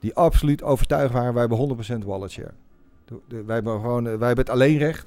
Die 0.00 0.14
absoluut 0.14 0.62
overtuigd 0.62 1.12
waren, 1.12 1.32
wij 1.32 1.40
hebben 1.40 1.58
100% 2.02 2.04
wallet 2.04 2.30
share. 2.30 2.52
De- 3.04 3.20
de- 3.28 3.44
wij, 3.44 3.54
hebben 3.54 3.80
gewoon, 3.80 4.06
eh, 4.06 4.14
wij 4.16 4.26
hebben 4.26 4.44
het 4.44 4.54
alleen 4.54 4.78
recht. 4.78 5.06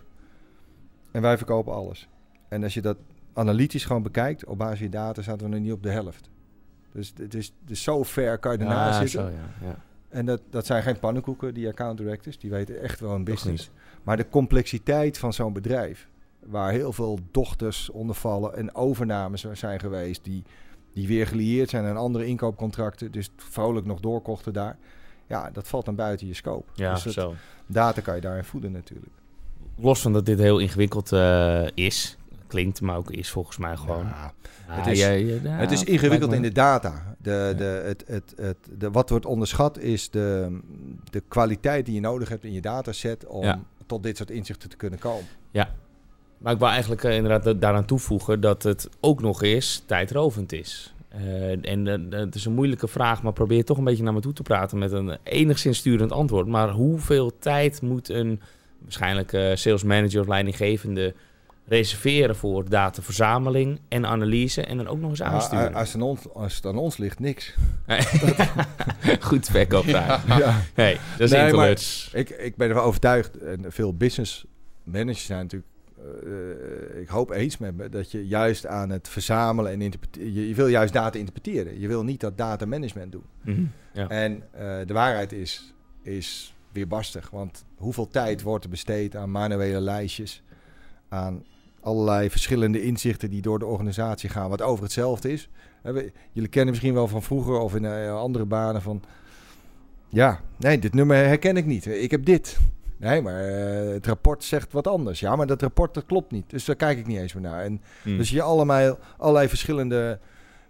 En 1.11 1.21
wij 1.21 1.37
verkopen 1.37 1.73
alles. 1.73 2.07
En 2.49 2.63
als 2.63 2.73
je 2.73 2.81
dat 2.81 2.97
analytisch 3.33 3.85
gewoon 3.85 4.03
bekijkt, 4.03 4.45
op 4.45 4.57
basis 4.57 4.77
van 4.77 4.85
je 4.85 4.91
data 4.91 5.21
zaten 5.21 5.43
we 5.45 5.53
nog 5.53 5.61
niet 5.63 5.71
op 5.73 5.83
de 5.83 5.89
helft. 5.91 6.29
Dus 6.91 7.13
het 7.17 7.33
is, 7.33 7.53
dus 7.65 7.83
zo 7.83 8.03
ver 8.03 8.37
kan 8.37 8.51
je 8.51 8.57
ernaast 8.57 8.99
Ja, 8.99 9.05
zitten. 9.07 9.31
zo, 9.31 9.35
ja. 9.35 9.67
ja. 9.67 9.75
En 10.09 10.25
dat, 10.25 10.41
dat 10.49 10.65
zijn 10.65 10.83
geen 10.83 10.99
pannenkoeken, 10.99 11.53
die 11.53 11.67
account 11.67 11.97
directors. 11.97 12.37
Die 12.39 12.49
weten 12.49 12.81
echt 12.81 12.99
wel 12.99 13.11
een 13.15 13.23
business. 13.23 13.71
Maar 14.03 14.17
de 14.17 14.29
complexiteit 14.29 15.17
van 15.17 15.33
zo'n 15.33 15.53
bedrijf, 15.53 16.07
waar 16.45 16.71
heel 16.71 16.93
veel 16.93 17.19
dochters 17.31 17.89
onder 17.89 18.15
vallen 18.15 18.55
en 18.55 18.75
overnames 18.75 19.43
er 19.43 19.55
zijn 19.57 19.79
geweest, 19.79 20.23
die, 20.23 20.43
die 20.93 21.07
weer 21.07 21.27
gelieerd 21.27 21.69
zijn 21.69 21.85
aan 21.85 21.97
andere 21.97 22.25
inkoopcontracten, 22.25 23.11
dus 23.11 23.29
vrolijk 23.35 23.85
nog 23.85 23.99
doorkochten 23.99 24.53
daar. 24.53 24.77
Ja, 25.27 25.49
dat 25.53 25.67
valt 25.67 25.85
dan 25.85 25.95
buiten 25.95 26.27
je 26.27 26.33
scope. 26.33 26.71
Ja, 26.73 26.93
dus 26.93 27.03
zo. 27.13 27.33
data 27.67 28.01
kan 28.01 28.15
je 28.15 28.21
daarin 28.21 28.43
voeden 28.43 28.71
natuurlijk. 28.71 29.11
Los 29.77 30.01
van 30.01 30.13
dat 30.13 30.25
dit 30.25 30.39
heel 30.39 30.59
ingewikkeld 30.59 31.11
eh, 31.11 31.67
is, 31.73 32.17
klinkt, 32.47 32.81
maar 32.81 32.97
ook 32.97 33.11
is 33.11 33.29
volgens 33.29 33.57
mij 33.57 33.77
gewoon. 33.77 34.05
Ja, 34.05 34.33
Ja, 34.67 34.73
het 34.77 34.87
is- 34.87 34.99
ja, 34.99 35.09
ja, 35.09 35.35
ja, 35.43 35.49
het 35.49 35.71
is 35.71 35.83
ingewikkeld 35.83 36.33
in 36.33 36.41
de 36.41 36.51
data. 36.51 37.15
De, 37.17 37.53
de, 37.57 37.63
het, 37.85 38.03
het, 38.07 38.33
het, 38.35 38.57
de, 38.77 38.91
wat 38.91 39.09
wordt 39.09 39.25
onderschat 39.25 39.77
is 39.79 40.09
de, 40.09 40.59
de 41.09 41.23
kwaliteit 41.27 41.85
die 41.85 41.95
je 41.95 42.01
nodig 42.01 42.29
hebt 42.29 42.43
in 42.43 42.53
je 42.53 42.61
dataset 42.61 43.25
om 43.25 43.43
Ja. 43.43 43.59
tot 43.85 44.03
dit 44.03 44.17
soort 44.17 44.31
inzichten 44.31 44.69
te 44.69 44.75
kunnen 44.77 44.99
komen. 44.99 45.25
Maar 46.41 46.53
ik 46.53 46.59
wil 46.59 46.67
eigenlijk 46.67 47.03
eh, 47.03 47.15
inderdaad 47.15 47.43
da- 47.43 47.53
daaraan 47.53 47.85
toevoegen 47.85 48.39
dat 48.41 48.63
het 48.63 48.89
ook 48.99 49.21
nog 49.21 49.43
eens 49.43 49.83
tijdrovend 49.85 50.51
is. 50.51 50.93
Eh, 51.09 51.69
en 51.71 51.87
eh, 52.11 52.19
het 52.19 52.35
is 52.35 52.45
een 52.45 52.53
moeilijke 52.53 52.87
vraag, 52.87 53.23
maar 53.23 53.33
probeer 53.33 53.65
toch 53.65 53.77
een 53.77 53.83
beetje 53.83 54.03
naar 54.03 54.13
me 54.13 54.19
toe 54.19 54.33
te 54.33 54.41
praten 54.43 54.77
met 54.77 54.91
een 54.91 55.17
enigszins 55.23 55.77
sturend 55.77 56.11
antwoord. 56.11 56.47
Maar 56.47 56.69
hoeveel 56.69 57.37
tijd 57.39 57.81
moet 57.81 58.09
een 58.09 58.41
waarschijnlijk 58.81 59.29
sales 59.57 59.83
manager 59.83 60.21
of 60.21 60.27
leidinggevende 60.27 61.13
reserveren 61.67 62.35
voor 62.35 62.69
dataverzameling 62.69 63.79
en 63.89 64.05
analyse 64.05 64.61
en 64.61 64.77
dan 64.77 64.87
ook 64.87 64.99
nog 64.99 65.09
eens 65.09 65.19
Maar, 65.19 65.29
aansturen. 65.29 65.73
als, 65.73 65.87
het 65.93 66.01
aan 66.01 66.07
ons, 66.07 66.19
als 66.33 66.55
het 66.55 66.65
aan 66.65 66.77
ons 66.77 66.97
ligt, 66.97 67.19
niks. 67.19 67.55
Goed 69.19 69.45
spek 69.45 69.73
op 69.73 69.85
daar. 69.87 70.23
Ja. 70.27 70.61
Hey, 70.73 70.93
dat 71.17 71.19
is 71.19 71.31
Nee, 71.31 71.53
maar-. 71.53 71.69
Ik, 72.13 72.29
ik 72.29 72.55
ben 72.55 72.69
ervan 72.69 72.83
overtuigd, 72.83 73.37
en 73.37 73.65
veel 73.67 73.93
business 73.93 74.45
managers 74.83 75.25
zijn 75.25 75.41
natuurlijk, 75.41 75.70
ik 76.95 77.07
hoop 77.07 77.31
eens 77.31 77.57
met 77.57 77.77
me, 77.77 77.89
dat 77.89 78.11
je 78.11 78.27
juist 78.27 78.65
aan 78.65 78.89
het 78.89 79.09
verzamelen 79.09 79.71
en 79.71 79.81
interpreteren, 79.81 80.33
je, 80.33 80.47
je 80.47 80.55
wil 80.55 80.67
juist 80.67 80.93
data 80.93 81.19
interpreteren. 81.19 81.79
Je 81.79 81.87
wil 81.87 82.03
niet 82.03 82.19
dat 82.19 82.37
data 82.37 82.65
management 82.65 83.11
doen. 83.11 83.23
Mhm. 83.41 83.63
Ja. 83.93 84.07
En 84.07 84.43
eh, 84.51 84.77
de 84.85 84.93
waarheid 84.93 85.31
is, 85.31 85.73
is 86.01 86.55
weerbarstig, 86.71 87.29
want 87.29 87.65
hoeveel 87.75 88.07
tijd 88.07 88.41
wordt 88.41 88.63
er 88.63 88.69
besteed 88.69 89.15
aan 89.15 89.31
manuele 89.31 89.81
lijstjes, 89.81 90.43
aan 91.09 91.45
allerlei 91.79 92.29
verschillende 92.29 92.81
inzichten 92.81 93.29
die 93.29 93.41
door 93.41 93.59
de 93.59 93.65
organisatie 93.65 94.29
gaan, 94.29 94.49
wat 94.49 94.61
over 94.61 94.83
hetzelfde 94.83 95.31
is. 95.31 95.49
Eh, 95.81 95.93
Jullie 96.31 96.49
kennen 96.49 96.69
misschien 96.69 96.93
wel 96.93 97.07
van 97.07 97.23
vroeger 97.23 97.59
of 97.59 97.75
in 97.75 97.85
eh, 97.85 98.15
andere 98.15 98.45
banen 98.45 98.81
van... 98.81 99.03
Ja, 100.09 100.41
nee, 100.57 100.79
dit 100.79 100.93
nummer 100.93 101.15
herken 101.15 101.57
ik 101.57 101.65
niet. 101.65 101.85
Ik 101.85 102.11
heb 102.11 102.25
dit. 102.25 102.57
Nee, 103.01 103.21
maar 103.21 103.43
eh, 103.47 103.93
het 103.93 104.07
rapport 104.07 104.43
zegt 104.43 104.71
wat 104.71 104.87
anders. 104.87 105.19
Ja, 105.19 105.35
maar 105.35 105.47
dat 105.47 105.61
rapport 105.61 105.93
dat 105.93 106.05
klopt 106.05 106.31
niet. 106.31 106.49
Dus 106.49 106.65
daar 106.65 106.75
kijk 106.75 106.97
ik 106.97 107.07
niet 107.07 107.17
eens 107.17 107.33
meer 107.33 107.43
naar. 107.43 107.63
En 107.63 107.81
Mhm. 108.03 108.17
Dus 108.17 108.29
je 108.29 108.41
allemaal, 108.41 108.97
allerlei 109.17 109.47
verschillende 109.47 110.19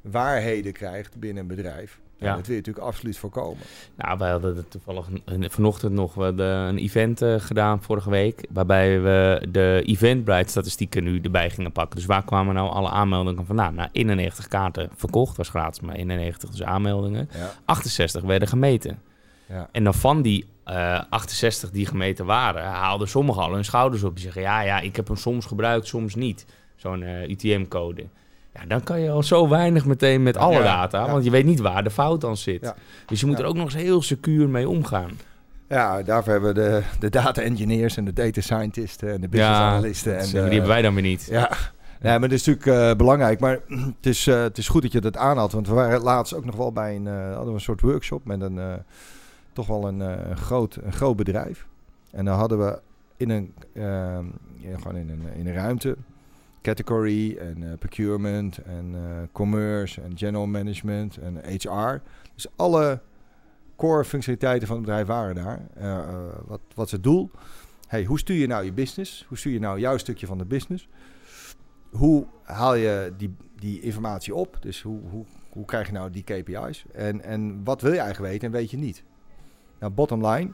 waarheden 0.01 0.73
krijgt 0.73 1.19
binnen 1.19 1.41
een 1.41 1.47
bedrijf. 1.55 1.99
Ja. 2.17 2.35
Dat 2.35 2.45
wil 2.47 2.55
je 2.55 2.61
natuurlijk 2.61 2.85
absoluut 2.85 3.17
voorkomen. 3.17 3.63
Nou, 3.95 4.17
wij 4.17 4.29
hadden 4.31 4.55
het 4.55 4.71
toevallig 4.71 5.07
een- 5.25 5.49
vanochtend 5.49 5.93
nog 5.93 6.13
we 6.13 6.23
een 6.41 6.77
event 6.77 7.21
eh, 7.21 7.35
gedaan 7.39 7.81
vorige 7.83 8.09
week. 8.09 8.45
Waarbij 8.49 9.01
we 9.01 9.47
de 9.51 9.81
Eventbrite-statistieken 9.85 11.03
nu 11.03 11.19
erbij 11.19 11.49
gingen 11.49 11.71
pakken. 11.71 11.95
Dus 11.95 12.05
waar 12.05 12.23
kwamen 12.25 12.53
nou 12.53 12.69
alle 12.69 12.89
aanmeldingen 12.89 13.45
vandaan? 13.45 13.73
Nou, 13.75 13.89
91 13.91 14.47
kaarten 14.47 14.89
verkocht, 14.95 15.37
was 15.37 15.49
gratis, 15.49 15.79
maar 15.79 15.95
91 15.95 16.49
dus 16.49 16.63
aanmeldingen. 16.63 17.29
Ja. 17.33 17.51
68 17.65 18.23
werden 18.23 18.47
gemeten. 18.47 18.99
Ja. 19.51 19.69
En 19.71 19.83
dan 19.83 19.93
van 19.93 20.21
die 20.21 20.45
eh, 20.63 21.01
68 21.09 21.71
die 21.71 21.85
gemeten 21.85 22.25
waren, 22.25 22.63
haalden 22.63 23.07
sommigen 23.07 23.41
al 23.41 23.53
hun 23.53 23.65
schouders 23.65 24.03
op. 24.03 24.13
Die 24.13 24.23
zeggen, 24.23 24.41
ja, 24.41 24.61
ja, 24.61 24.79
ik 24.79 24.95
heb 24.95 25.07
hem 25.07 25.15
soms 25.17 25.45
gebruikt, 25.45 25.87
soms 25.87 26.15
niet. 26.15 26.45
Zo'n 26.75 27.03
eh, 27.03 27.29
UTM-code. 27.29 28.05
Ja, 28.53 28.65
dan 28.67 28.83
kan 28.83 28.99
je 28.99 29.09
al 29.11 29.23
zo 29.23 29.47
weinig 29.47 29.85
meteen 29.85 30.23
met 30.23 30.37
alle 30.37 30.53
Ja, 30.53 30.63
data, 30.63 31.05
ja. 31.05 31.11
want 31.11 31.23
je 31.23 31.29
weet 31.29 31.45
niet 31.45 31.59
waar 31.59 31.83
de 31.83 31.89
fout 31.89 32.25
aan 32.25 32.37
zit. 32.37 32.73
Dus 33.05 33.19
je 33.19 33.25
moet 33.25 33.39
er 33.39 33.45
ook 33.45 33.55
nog 33.55 33.65
eens 33.65 33.83
heel 33.83 34.01
secuur 34.01 34.49
mee 34.49 34.69
omgaan. 34.69 35.11
ja, 35.69 36.01
daarvoor 36.01 36.31
hebben 36.31 36.53
we 36.53 36.61
de, 36.61 36.83
de 36.99 37.09
data 37.09 37.41
engineers 37.41 37.97
en 37.97 38.05
de 38.05 38.13
data 38.13 38.41
scientists 38.41 39.03
en 39.03 39.21
de 39.21 39.27
business 39.27 39.59
analisten. 39.59 40.17
En 40.17 40.25
de, 40.25 40.31
die 40.31 40.41
hebben 40.41 40.67
wij 40.67 40.81
dan 40.81 40.93
weer 40.93 41.03
niet. 41.03 41.27
Ja, 41.29 41.49
nee, 42.01 42.19
maar 42.19 42.29
dat 42.29 42.39
is 42.39 42.45
natuurlijk 42.45 42.89
eh, 42.89 42.97
belangrijk. 42.97 43.39
Maar 43.39 43.59
het 43.67 44.05
is, 44.05 44.27
eh, 44.27 44.41
het 44.41 44.57
is 44.57 44.67
goed 44.67 44.81
dat 44.81 44.91
je 44.91 45.01
dat 45.01 45.17
aanhaalt. 45.17 45.51
Want 45.51 45.67
we 45.67 45.73
waren 45.73 46.01
laatst 46.01 46.33
ook 46.33 46.45
nog 46.45 46.55
wel 46.55 46.71
bij 46.71 46.95
een, 46.95 47.07
hadden 47.07 47.45
we 47.47 47.53
een 47.53 47.59
soort 47.61 47.81
workshop 47.81 48.25
met 48.25 48.41
een, 48.41 48.59
toch 49.53 49.67
wel 49.67 49.87
een, 49.87 50.01
eh, 50.01 50.29
een 50.29 50.37
groot, 50.37 50.75
een 50.75 50.93
groot 50.93 51.15
bedrijf. 51.15 51.67
En 52.11 52.25
dan 52.25 52.37
hadden 52.37 52.59
we 52.59 52.81
in 53.21 53.29
een, 53.29 53.53
eh, 53.73 53.83
ja, 54.57 54.77
gewoon 54.77 54.95
in 54.95 55.09
een, 55.09 55.21
in 55.35 55.47
een 55.47 55.53
ruimte, 55.53 55.97
category 56.61 57.37
en 57.37 57.71
eh, 57.71 57.77
procurement 57.77 58.57
en 58.57 58.91
eh, 58.95 59.27
commerce 59.31 60.01
en 60.01 60.17
general 60.17 60.47
management 60.47 61.17
en 61.17 61.37
HR. 61.45 62.01
Dus 62.33 62.47
alle 62.55 62.99
core 63.75 64.05
functionaliteiten 64.05 64.67
van 64.67 64.77
het 64.77 64.85
bedrijf 64.85 65.07
waren 65.07 65.35
daar. 65.35 65.59
Wat, 66.45 66.59
wat 66.75 66.85
is 66.85 66.91
het 66.91 67.03
doel? 67.03 67.31
Hey, 67.87 68.03
hoe 68.03 68.19
stuur 68.19 68.35
je 68.35 68.47
nou 68.47 68.65
je 68.65 68.73
business? 68.73 69.25
Hoe 69.27 69.37
stuur 69.37 69.53
je 69.53 69.59
nou 69.59 69.79
jouw 69.79 69.97
stukje 69.97 70.27
van 70.27 70.37
de 70.37 70.45
business? 70.45 70.87
Hoe 71.89 72.25
haal 72.43 72.75
je 72.75 73.13
die, 73.17 73.35
die 73.55 73.81
informatie 73.81 74.35
op? 74.35 74.57
Dus 74.59 74.81
hoe, 74.81 74.99
hoe, 75.09 75.25
hoe 75.49 75.65
krijg 75.65 75.87
je 75.87 75.93
nou 75.93 76.09
die 76.09 76.23
KPI's? 76.23 76.85
En, 76.93 77.23
en 77.23 77.63
wat 77.63 77.81
wil 77.81 77.91
je 77.91 77.99
eigenlijk 77.99 78.31
weten 78.31 78.47
en 78.47 78.53
weet 78.53 78.71
je 78.71 78.77
niet? 78.77 79.03
Nou, 79.81 79.93
bottom 79.93 80.25
line 80.27 80.51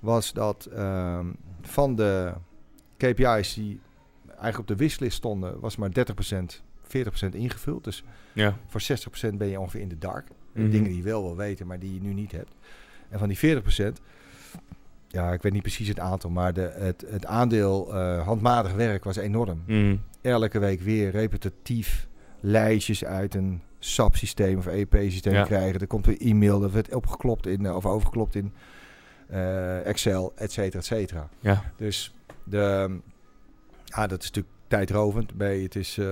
was 0.00 0.32
dat 0.32 0.64
ehm, 0.64 1.26
van 1.60 1.94
de 1.94 2.32
KPI's 2.96 3.54
die 3.54 3.80
eigenlijk 4.28 4.58
op 4.58 4.66
de 4.66 4.76
wishlist 4.76 5.16
stonden, 5.16 5.60
was 5.60 5.76
maar 5.76 5.90
30%, 5.90 6.62
40% 6.82 7.34
ingevuld. 7.34 7.84
Dus 7.84 8.04
Ja. 8.32 8.56
voor 8.66 8.80
60% 8.80 9.38
ben 9.38 9.48
je 9.48 9.60
ongeveer 9.60 9.80
in 9.80 9.88
de 9.88 9.98
dark. 9.98 10.28
Mhm. 10.52 10.70
Dingen 10.70 10.88
die 10.88 10.96
je 10.96 11.02
wel 11.02 11.22
wil 11.22 11.36
weten, 11.36 11.66
maar 11.66 11.78
die 11.78 11.94
je 11.94 12.00
nu 12.00 12.12
niet 12.14 12.32
hebt. 12.32 12.50
En 13.08 13.18
van 13.18 13.28
die 13.28 13.38
40%, 13.38 14.00
ja, 15.08 15.32
ik 15.32 15.42
weet 15.42 15.52
niet 15.52 15.62
precies 15.62 15.88
het 15.88 16.00
aantal, 16.00 16.30
maar 16.30 16.52
de, 16.52 16.72
het, 16.74 17.04
het 17.06 17.26
aandeel 17.26 17.94
eh, 17.94 18.26
handmatig 18.26 18.72
werk 18.74 19.04
was 19.04 19.16
enorm. 19.16 19.62
Mhm. 19.66 19.96
Elke 20.20 20.58
week 20.58 20.80
weer 20.80 21.10
repetitief 21.10 22.08
lijstjes 22.40 23.04
uit 23.04 23.34
een 23.34 23.62
SAP-systeem 23.80 24.58
of 24.58 24.66
EP-systeem 24.66 25.32
Ja. 25.32 25.44
krijgen. 25.44 25.80
Er 25.80 25.86
komt 25.86 26.06
weer 26.06 26.20
e-mail, 26.20 26.60
dat 26.60 26.70
werd 26.72 26.94
opgeklopt 26.94 27.46
in, 27.46 27.66
eh, 27.66 27.76
of 27.76 27.86
overgeklopt 27.86 28.34
in 28.34 28.52
eh, 29.28 29.86
Excel, 29.86 30.32
et 30.36 30.52
cetera, 30.52 30.78
et 30.78 30.84
cetera. 30.84 31.28
Ja. 31.40 31.72
Dus 31.76 32.14
de, 32.44 32.98
ja, 33.84 34.06
dat 34.06 34.20
is 34.22 34.26
natuurlijk 34.26 34.54
tijdrovend. 34.68 35.36
B, 35.36 35.40
het 35.40 35.76
is, 35.76 35.98
eh, 35.98 36.06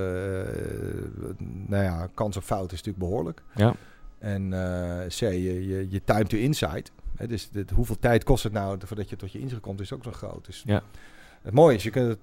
nou 1.39 1.83
ja, 1.85 2.09
kans 2.15 2.37
op 2.37 2.43
fout 2.43 2.73
is 2.73 2.83
natuurlijk 2.83 2.99
behoorlijk. 3.11 3.43
Ja. 3.55 3.75
En 4.19 4.53
eh, 4.53 5.07
C, 5.07 5.19
je, 5.21 5.67
je, 5.69 5.87
je 5.91 6.05
time 6.05 6.25
to 6.25 6.37
insight. 6.37 6.93
Hè, 7.17 7.27
dus 7.27 7.51
dit, 7.51 7.71
hoeveel 7.71 7.99
tijd 7.99 8.25
kost 8.25 8.43
het 8.45 8.53
nou 8.53 8.79
voordat 8.85 9.09
je 9.09 9.17
tot 9.17 9.33
je 9.33 9.39
inzicht 9.41 9.61
komt, 9.61 9.81
is 9.81 9.93
ook 9.93 10.05
zo 10.05 10.13
groot. 10.13 10.47
Dus 10.47 10.63
Ja. 10.67 10.83
Het 11.43 11.55
mooie 11.55 11.77
is, 11.77 11.83
je 11.83 11.91
kunt 11.91 12.09
het 12.09 12.19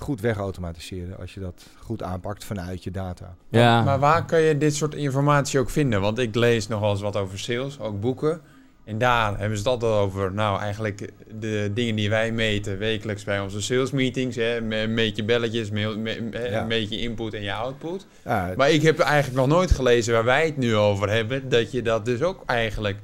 goed 0.00 0.20
wegautomatiseren 0.20 1.18
als 1.18 1.34
je 1.34 1.40
dat 1.40 1.66
goed 1.78 2.02
aanpakt 2.02 2.44
vanuit 2.44 2.84
je 2.84 2.90
data. 2.90 3.34
Ja. 3.50 3.82
Maar 3.82 3.98
waar 3.98 4.24
kan 4.24 4.40
je 4.40 4.58
dit 4.58 4.74
soort 4.74 4.94
informatie 4.94 5.58
ook 5.60 5.70
vinden? 5.70 6.00
Want 6.00 6.18
ik 6.18 6.34
lees 6.34 6.68
nog 6.68 6.80
wel 6.80 6.90
eens 6.90 7.00
wat 7.00 7.16
over 7.16 7.38
sales, 7.38 7.80
ook 7.80 8.00
boeken. 8.00 8.40
En 8.84 8.98
daar 8.98 9.38
hebben 9.38 9.58
ze 9.58 9.62
het 9.62 9.72
altijd 9.72 9.92
over, 9.92 10.32
nou 10.32 10.60
eigenlijk 10.60 11.10
de 11.40 11.70
dingen 11.74 11.94
die 11.94 12.10
wij 12.10 12.32
meten 12.32 12.78
wekelijks 12.78 13.24
bij 13.24 13.40
onze 13.40 13.60
sales 13.62 13.90
meetings. 13.90 14.36
Hè, 14.36 14.60
me- 14.60 14.86
meet 14.86 15.16
je 15.16 15.24
belletjes, 15.24 15.70
me- 15.70 15.96
me- 15.96 16.28
hè, 16.30 16.46
Ja. 16.48 16.64
meet 16.64 16.88
je 16.90 16.98
input 17.00 17.34
en 17.34 17.42
je 17.42 17.52
output. 17.52 18.06
Ja, 18.24 18.52
Maar 18.56 18.70
ik 18.70 18.82
heb 18.82 18.98
eigenlijk 18.98 19.36
nog 19.36 19.46
nooit 19.56 19.70
gelezen 19.70 20.12
waar 20.12 20.24
wij 20.24 20.44
het 20.46 20.56
nu 20.56 20.76
over 20.76 21.10
hebben, 21.10 21.48
dat 21.48 21.72
je 21.72 21.82
dat 21.82 22.04
dus 22.04 22.22
ook 22.22 22.42
eigenlijk 22.46 22.96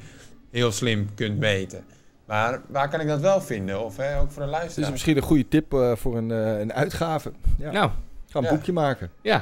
heel 0.51 0.73
slim 0.73 1.09
kunt 1.15 1.39
meten. 1.39 1.85
Maar 2.25 2.61
waar 2.69 2.89
kan 2.89 3.01
ik 3.01 3.07
dat 3.07 3.21
wel 3.21 3.41
vinden? 3.41 3.85
Of 3.85 3.97
hè, 3.97 4.21
ook 4.21 4.31
voor 4.31 4.43
de 4.43 4.49
het 4.49 4.55
is 4.55 4.61
luisteraar? 4.61 4.91
misschien 4.91 5.17
een 5.17 5.23
goede 5.23 5.49
tip 5.49 5.73
eh, 5.75 5.97
voor 5.97 6.17
een, 6.17 6.31
eh, 6.31 6.61
een 6.61 6.73
uitgave. 6.73 7.33
Ja. 7.59 7.71
Nou, 7.73 7.91
Ga 8.29 8.39
een 8.39 8.45
Ja. 8.45 8.51
boekje 8.51 8.73
maken. 8.73 9.11
ja. 9.23 9.35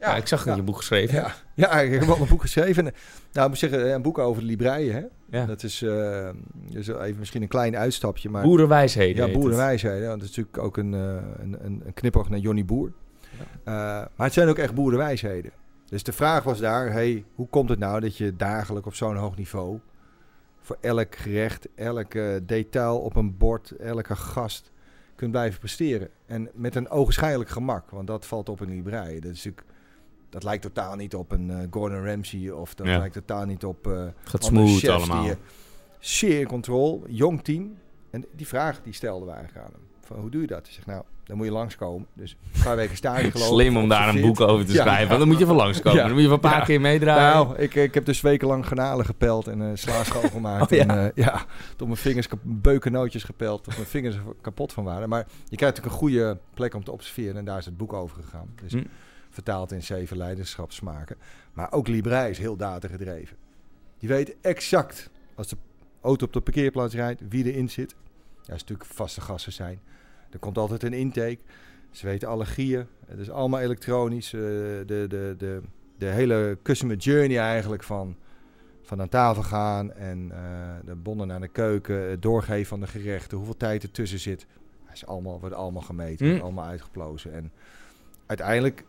ja. 0.00 0.08
Ja. 0.10 0.16
ik 0.16 0.26
zag 0.26 0.38
het 0.38 0.48
in 0.48 0.52
Ja. 0.54 0.58
je 0.58 0.64
boek 0.66 0.76
geschreven. 0.76 1.14
Ja, 1.14 1.32
ja 1.54 1.80
ik 1.80 1.92
heb 1.92 2.02
wel 2.02 2.20
een 2.20 2.28
boek 2.28 2.40
geschreven. 2.40 2.84
Nou, 2.84 2.92
ik 3.32 3.48
moet 3.48 3.58
zeggen, 3.58 3.94
een 3.94 4.02
boek 4.02 4.18
over 4.18 4.40
de 4.42 4.46
libreien. 4.48 4.94
Hè? 4.94 5.02
Ja. 5.38 5.46
Dat 5.46 5.62
is, 5.62 5.82
eh, 5.82 6.28
dus 6.70 6.88
even 6.88 7.18
misschien 7.18 7.42
een 7.42 7.48
klein 7.48 7.76
uitstapje. 7.76 8.28
Maar 8.28 8.42
Boerenwijsheden. 8.42 9.26
Ja, 9.26 9.32
boerenwijsheden. 9.32 10.08
Want 10.08 10.20
dat 10.20 10.28
is 10.30 10.36
natuurlijk 10.36 10.64
ook 10.64 10.76
een, 10.76 10.94
eh, 10.94 11.00
een, 11.38 11.56
een, 11.64 11.82
een 11.86 11.94
knipoog 11.94 12.28
naar 12.28 12.38
Johnny 12.38 12.64
Boer. 12.64 12.92
Eh, 13.64 13.74
maar 13.74 14.08
het 14.16 14.32
zijn 14.32 14.48
ook 14.48 14.58
echt 14.58 14.74
boerenwijsheden. 14.74 15.50
Dus 15.88 16.02
de 16.02 16.12
vraag 16.12 16.42
was 16.42 16.58
daar, 16.58 16.92
hey, 16.92 17.24
hoe 17.34 17.48
komt 17.48 17.68
het 17.68 17.78
nou 17.78 18.00
dat 18.00 18.16
je 18.16 18.36
dagelijks 18.36 18.86
op 18.86 18.94
zo'n 18.94 19.16
hoog 19.16 19.36
niveau... 19.36 19.78
voor 20.68 20.78
elk 20.80 21.16
gerecht, 21.16 21.68
elke 21.74 22.42
detail 22.46 22.98
op 23.00 23.16
een 23.16 23.36
bord, 23.36 23.70
elke 23.70 24.16
gast 24.16 24.70
kunt 25.14 25.30
blijven 25.30 25.58
presteren. 25.58 26.08
En 26.26 26.50
met 26.54 26.74
een 26.74 26.88
ogenschijnlijk 26.88 27.50
gemak, 27.50 27.90
want 27.90 28.06
dat 28.06 28.26
valt 28.26 28.48
op 28.48 28.60
een 28.60 28.68
librei. 28.68 29.20
Dat, 29.20 29.32
is 29.32 29.44
natuurlijk, 29.44 29.66
dat 30.28 30.42
lijkt 30.44 30.62
totaal 30.62 30.96
niet 30.96 31.14
op 31.14 31.32
een 31.32 31.50
eh, 31.50 31.58
Gordon 31.70 32.04
Ramsay 32.04 32.48
of 32.48 32.74
dat 32.74 32.86
Ja. 32.86 32.98
lijkt 32.98 33.14
totaal 33.14 33.44
niet 33.44 33.64
op... 33.64 33.84
Het 33.84 34.14
gaat 34.24 34.44
smooth 34.44 34.88
allemaal. 34.88 35.22
Die, 35.22 35.30
eh, 35.30 35.36
zeer 35.98 36.40
in 36.40 36.46
control, 36.46 37.04
jong 37.06 37.42
team. 37.44 37.78
En 38.10 38.24
die 38.32 38.46
vraag 38.46 38.82
die 38.82 38.92
stelden 38.92 39.26
we 39.28 39.34
eigenlijk 39.34 39.66
aan 39.66 39.72
hem. 39.72 39.87
Van, 40.08 40.16
hoe 40.16 40.30
doe 40.30 40.40
je 40.40 40.46
dat? 40.46 40.64
Hij 40.64 40.72
zegt, 40.74 40.86
nou, 40.86 41.02
dan 41.24 41.36
moet 41.36 41.46
je 41.46 41.52
langskomen. 41.52 42.06
Dus 42.14 42.36
een 42.54 42.62
paar 42.62 42.76
weken 42.76 42.96
stage 42.96 43.30
gelopen. 43.30 43.54
Slim 43.54 43.76
om 43.76 43.88
daar 43.88 44.08
een 44.08 44.20
boek 44.20 44.40
over 44.40 44.66
te 44.66 44.72
Ja. 44.72 44.82
schrijven. 44.82 45.06
Want 45.08 45.18
dan 45.18 45.28
moet 45.28 45.38
je 45.38 45.46
van 45.46 45.56
langskomen. 45.56 45.98
Ja. 45.98 46.04
Dan 46.04 46.12
moet 46.12 46.20
je 46.22 46.26
van 46.28 46.34
een 46.36 46.40
paar 46.50 46.58
Ja. 46.58 46.64
keer 46.64 46.80
meedraaien. 46.80 47.46
Nou, 47.46 47.58
ik, 47.58 47.74
ik 47.74 47.94
heb 47.94 48.04
dus 48.04 48.20
wekenlang 48.20 48.66
garnalen 48.66 49.04
gepeld 49.04 49.46
en 49.46 49.60
uh, 49.60 49.70
sla 49.74 50.04
schoongemaakt. 50.04 50.72
Oh, 50.72 50.78
ja. 50.78 50.86
En, 50.86 51.04
eh, 51.14 51.24
ja, 51.24 51.44
tot 51.76 51.86
mijn 51.86 51.98
vingers 52.00 52.26
beukennootjes 52.42 53.24
gepeld, 53.24 53.64
tot 53.64 53.74
mijn 53.76 53.88
vingers 53.88 54.14
er 54.16 54.22
kapot 54.40 54.72
van 54.72 54.84
waren. 54.84 55.08
Maar 55.08 55.26
je 55.48 55.56
krijgt 55.56 55.76
natuurlijk 55.76 55.94
een 55.94 56.08
goede 56.10 56.38
plek 56.54 56.74
om 56.74 56.84
te 56.84 56.92
observeren 56.92 57.36
en 57.36 57.44
daar 57.44 57.58
is 57.58 57.64
het 57.64 57.76
boek 57.76 57.92
over 57.92 58.22
gegaan. 58.22 58.48
Dus 58.62 58.72
Hm. 58.72 58.84
vertaald 59.30 59.72
in 59.72 59.82
zeven 59.82 60.16
leiderschapsmaken. 60.16 61.16
Maar 61.52 61.72
ook 61.72 61.88
Librei 61.88 62.30
is 62.30 62.38
heel 62.38 62.56
datagedreven. 62.56 63.36
Die 63.98 64.08
weet 64.08 64.36
exact, 64.40 65.10
als 65.34 65.48
de 65.48 65.56
auto 66.02 66.26
op 66.26 66.32
de 66.32 66.40
parkeerplaats 66.40 66.94
rijdt, 66.94 67.22
wie 67.28 67.44
erin 67.52 67.68
zit. 67.70 67.94
Ja, 68.48 68.54
als 68.54 68.62
natuurlijk 68.62 68.90
vaste 68.90 69.20
gasten 69.20 69.52
zijn. 69.52 69.80
Er 70.30 70.38
komt 70.38 70.58
altijd 70.58 70.82
een 70.82 70.92
intake. 70.92 71.38
Ze 71.90 72.06
weten 72.06 72.28
allergieën. 72.28 72.86
Het 73.06 73.18
is 73.18 73.30
allemaal 73.30 73.60
elektronisch. 73.60 74.32
eh, 74.32 74.40
de, 74.40 74.84
de, 75.08 75.34
de, 75.38 75.60
de 75.98 76.06
hele 76.06 76.58
customer 76.62 76.96
journey 76.96 77.38
eigenlijk 77.38 77.82
van, 77.82 78.16
van 78.82 79.00
aan 79.00 79.08
tafel 79.08 79.42
gaan 79.42 79.92
en 79.92 80.30
eh, 80.32 80.40
de 80.84 80.94
bonnen 80.94 81.26
naar 81.26 81.40
de 81.40 81.48
keuken, 81.48 82.10
het 82.10 82.22
doorgeven 82.22 82.66
van 82.66 82.80
de 82.80 82.86
gerechten, 82.86 83.36
hoeveel 83.36 83.56
tijd 83.56 83.82
ertussen 83.82 84.18
zit. 84.18 84.46
Ja, 84.86 84.92
is 84.92 85.06
allemaal, 85.06 85.40
wordt 85.40 85.54
allemaal 85.54 85.82
gemeten, 85.82 86.26
wordt 86.28 86.42
allemaal 86.42 86.66
uitgeplozen. 86.66 87.32
En 87.32 87.52
uiteindelijk 88.26 88.84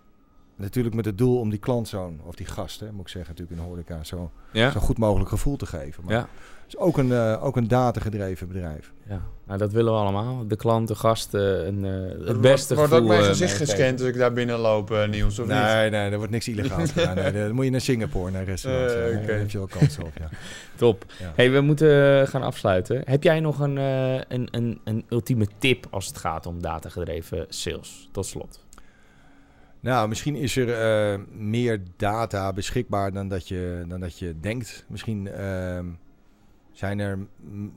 natuurlijk 0.59 0.95
met 0.95 1.05
het 1.05 1.17
doel 1.17 1.39
om 1.39 1.49
die 1.49 1.59
klant 1.59 1.87
zo'n, 1.87 2.19
of 2.25 2.35
die 2.35 2.45
gast, 2.45 2.79
hè, 2.79 2.91
moet 2.91 3.01
ik 3.01 3.07
zeggen, 3.07 3.31
natuurlijk 3.35 3.59
in 3.59 3.65
de 3.65 3.69
horeca, 3.71 4.03
zo, 4.03 4.31
Ja? 4.51 4.71
zo 4.71 4.79
goed 4.79 4.97
mogelijk 4.97 5.29
gevoel 5.29 5.55
te 5.57 5.65
geven. 5.65 6.03
Maar 6.05 6.13
Ja. 6.13 6.19
het 6.19 6.67
is 6.67 6.77
ook 6.77 6.97
een, 6.97 7.11
eh, 7.11 7.43
ook 7.43 7.55
een 7.57 7.67
datagedreven 7.67 8.47
bedrijf. 8.47 8.91
ja. 9.09 9.21
Nou, 9.47 9.61
dat 9.61 9.71
willen 9.71 9.93
we 9.93 9.99
allemaal. 9.99 10.47
De 10.47 10.55
klant, 10.55 10.87
de 10.87 10.95
gasten, 10.95 11.65
en, 11.65 11.85
eh, 11.85 12.27
het 12.27 12.41
beste 12.41 12.75
wordt, 12.75 12.89
wordt 12.89 13.03
ook 13.03 13.09
mijn 13.09 13.21
eh, 13.21 13.27
gezicht 13.27 13.57
gescand 13.57 13.99
als 13.99 14.09
ik 14.09 14.17
daar 14.17 14.33
binnen 14.33 14.59
loop, 14.59 14.91
eh, 14.91 15.07
Niels, 15.07 15.39
of 15.39 15.45
niet? 15.47 15.55
Nee, 15.55 15.89
nee, 15.89 16.09
er 16.11 16.17
wordt 16.17 16.31
niks 16.31 16.47
illegaals 16.47 16.91
gedaan. 16.95 17.15
Nee, 17.15 17.31
dan 17.31 17.51
moet 17.55 17.65
je 17.65 17.71
naar 17.71 17.81
Singapore, 17.81 18.31
naar 18.31 18.43
restaurants. 18.43 18.93
Eh, 18.93 19.11
ja, 19.11 19.17
oké. 19.17 19.25
Daar 19.27 19.37
heb 19.37 19.49
je 19.49 19.57
wel 19.57 19.67
kans 19.67 19.97
op, 19.97 20.11
ja. 20.19 20.29
Top. 20.75 21.05
Ja. 21.19 21.31
Hey, 21.35 21.51
we 21.51 21.61
moeten 21.61 22.27
gaan 22.27 22.41
afsluiten. 22.43 23.01
Heb 23.05 23.23
jij 23.23 23.39
nog 23.39 23.59
een, 23.59 23.77
eh, 23.77 24.13
een, 24.13 24.47
een, 24.51 24.79
een 24.83 25.05
ultieme 25.09 25.47
tip 25.57 25.87
als 25.89 26.07
het 26.07 26.17
gaat 26.17 26.45
om 26.45 26.61
datagedreven 26.61 27.45
sales? 27.49 28.09
Tot 28.11 28.25
slot. 28.25 28.59
Nou, 29.79 30.07
misschien 30.07 30.35
is 30.35 30.55
er 30.57 30.69
eh, 31.13 31.19
meer 31.31 31.81
data 31.95 32.53
beschikbaar 32.53 33.11
dan 33.11 33.27
dat 33.27 33.47
je, 33.47 33.85
dan 33.87 33.99
dat 33.99 34.19
je 34.19 34.39
denkt. 34.39 34.85
Misschien 34.87 35.27
ehm, 35.27 35.85
zijn 36.71 36.99
er 36.99 37.19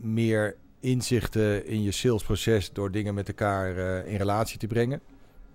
meer 0.00 0.56
inzichten 0.80 1.66
in 1.66 1.82
je 1.82 1.90
salesproces 1.90 2.72
door 2.72 2.90
dingen 2.90 3.14
met 3.14 3.28
elkaar 3.28 3.76
eh, 3.76 4.12
in 4.12 4.16
relatie 4.16 4.58
te 4.58 4.66
brengen. 4.66 5.00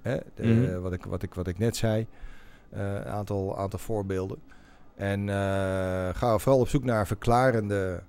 Hè? 0.02 0.18
De- 0.36 0.44
Mhm. 0.48 0.80
wat, 0.80 0.94
ik, 0.94 1.04
wat, 1.04 1.24
ik, 1.24 1.34
wat 1.34 1.48
ik 1.48 1.58
net 1.58 1.76
zei. 1.76 2.08
Eh, 2.70 2.94
Een 2.94 3.06
aantal, 3.06 3.58
aantal 3.58 3.80
voorbeelden. 3.80 4.38
En 4.96 5.30
eh, 5.30 5.36
ga 6.16 6.38
vooral 6.38 6.60
op 6.62 6.68
zoek 6.68 6.84
naar 6.84 7.08
verklarende, 7.08 8.04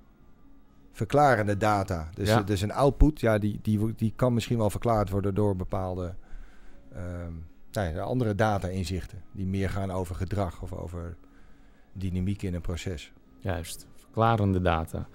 verklarende 0.91 1.57
data. 1.57 2.09
Dus, 2.13 2.27
Ja. 2.29 2.41
dus 2.41 2.61
een 2.61 2.71
output, 2.73 3.19
ja, 3.19 3.37
die, 3.37 3.59
die, 3.61 3.93
die 3.95 4.13
kan 4.15 4.33
misschien 4.33 4.57
wel 4.57 4.69
verklaard 4.69 5.09
worden 5.09 5.35
door 5.35 5.55
bepaalde 5.55 6.13
ehm, 6.93 7.33
ja, 7.71 8.01
andere 8.01 8.35
data-inzichten. 8.35 9.23
Die 9.31 9.45
meer 9.45 9.69
gaan 9.69 9.91
over 9.91 10.15
gedrag 10.15 10.61
of 10.61 10.73
over 10.73 11.17
dynamiek 11.93 12.41
in 12.41 12.53
een 12.53 12.61
proces. 12.61 13.11
Juist. 13.39 13.87
Verklarende 13.95 14.61
data. 14.61 15.07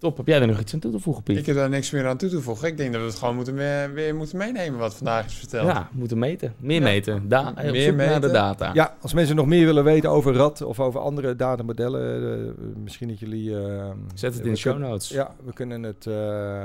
Top. 0.00 0.16
Heb 0.16 0.26
jij 0.26 0.40
er 0.40 0.46
nog 0.46 0.60
iets 0.60 0.74
aan 0.74 0.80
toe 0.80 0.90
te 0.92 0.98
voegen, 0.98 1.22
Piet? 1.22 1.36
Ik 1.36 1.46
heb 1.46 1.56
daar 1.56 1.68
niks 1.68 1.90
meer 1.90 2.06
aan 2.06 2.16
toe 2.16 2.28
te 2.28 2.40
voegen. 2.40 2.68
Ik 2.68 2.76
denk 2.76 2.92
dat 2.92 3.00
we 3.00 3.06
het 3.06 3.16
gewoon 3.16 3.34
moeten 3.34 3.54
weer, 3.54 3.92
weer 3.92 4.14
moeten 4.14 4.38
meenemen 4.38 4.78
wat 4.78 4.94
vandaag 4.94 5.26
is 5.26 5.34
verteld. 5.34 5.66
Ja, 5.66 5.88
moeten 5.92 6.18
meten. 6.18 6.54
Meer 6.58 6.78
Ja. 6.78 6.82
meten. 6.86 7.28
Da 7.28 7.48
op 7.48 7.56
Meer 7.56 7.82
zoek 7.82 7.96
naar 7.96 8.06
de 8.06 8.12
meten. 8.12 8.32
data. 8.32 8.70
Ja, 8.74 8.96
als 9.00 9.12
mensen 9.14 9.36
nog 9.36 9.46
meer 9.46 9.64
willen 9.66 9.84
weten 9.84 10.10
over 10.10 10.34
RAD 10.34 10.62
of 10.62 10.80
over 10.80 11.00
andere 11.00 11.36
datamodellen, 11.36 12.32
eh, 12.46 12.64
misschien 12.82 13.08
dat 13.08 13.18
jullie... 13.18 13.56
eh, 13.64 13.90
Zet 14.14 14.34
het 14.34 14.44
in 14.44 14.50
de 14.52 14.56
show 14.58 14.78
notes. 14.78 15.08
Ja, 15.08 15.34
we 15.44 15.52
kunnen 15.52 15.82
het, 15.82 16.06
eh, 16.06 16.12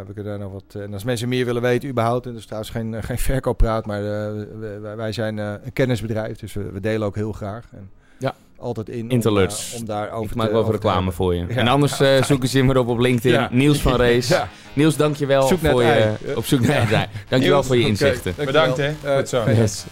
we 0.08 0.14
kunnen 0.14 0.26
daar 0.26 0.40
nog 0.40 0.52
wat. 0.52 0.76
En 0.82 0.94
als 0.94 1.04
mensen 1.04 1.30
meer 1.30 1.46
willen 1.46 1.62
weten, 1.62 1.90
überhaupt, 1.90 2.26
en 2.26 2.32
dat 2.32 2.40
is 2.40 2.46
trouwens 2.46 2.72
geen, 2.74 2.94
eh, 2.94 3.04
geen 3.04 3.18
verkooppraat, 3.32 3.86
maar 3.86 4.00
eh, 4.04 4.44
wij, 4.60 4.96
wij 4.96 5.12
zijn 5.12 5.40
eh, 5.40 5.54
een 5.64 5.74
kennisbedrijf, 5.74 6.38
dus 6.38 6.54
we, 6.54 6.72
we 6.72 6.80
delen 6.80 7.08
ook 7.08 7.16
heel 7.16 7.32
graag. 7.32 7.66
En 7.72 7.90
Ja. 8.20 8.36
Altijd 8.60 8.90
in. 8.90 9.10
Interludes. 9.10 9.66
Om, 9.68 9.74
eh, 9.74 9.80
om 9.80 9.86
daar 9.86 10.12
over 10.12 10.30
Ik 10.32 10.36
maak 10.36 10.52
wel 10.52 10.66
te 10.66 10.72
reclame 10.72 11.12
voor 11.12 11.36
je. 11.36 11.46
Ja. 11.50 11.56
En 11.56 11.68
anders 11.68 12.00
eh, 12.00 12.24
zoeken 12.24 12.50
ze 12.50 12.58
je 12.58 12.64
maar 12.64 12.78
op 12.78 12.88
op 12.88 13.00
LinkedIn. 13.00 13.32
Ja. 13.40 13.50
Niels 13.52 13.82
van 13.82 13.96
Rees. 13.96 14.28
Ja. 14.36 14.50
Niels, 14.74 14.96
dankjewel 14.96 15.48
Zoek 15.48 15.60
voor 15.60 15.84
je... 15.84 15.90
ei. 15.92 16.34
Op 16.36 16.46
zoek 16.46 16.60
naar 16.60 16.82
het 16.82 16.92
ei. 16.92 17.06
Dankjewel 17.30 17.58
Niels, 17.58 17.68
voor 17.68 17.78
je 17.78 17.88
inzichten. 17.88 18.34
Bedankt 18.38 18.78
hè. 18.78 18.94
Eh, 19.04 19.16
Goed 19.18 19.30
zo. 19.30 19.50
Yes. 19.50 19.84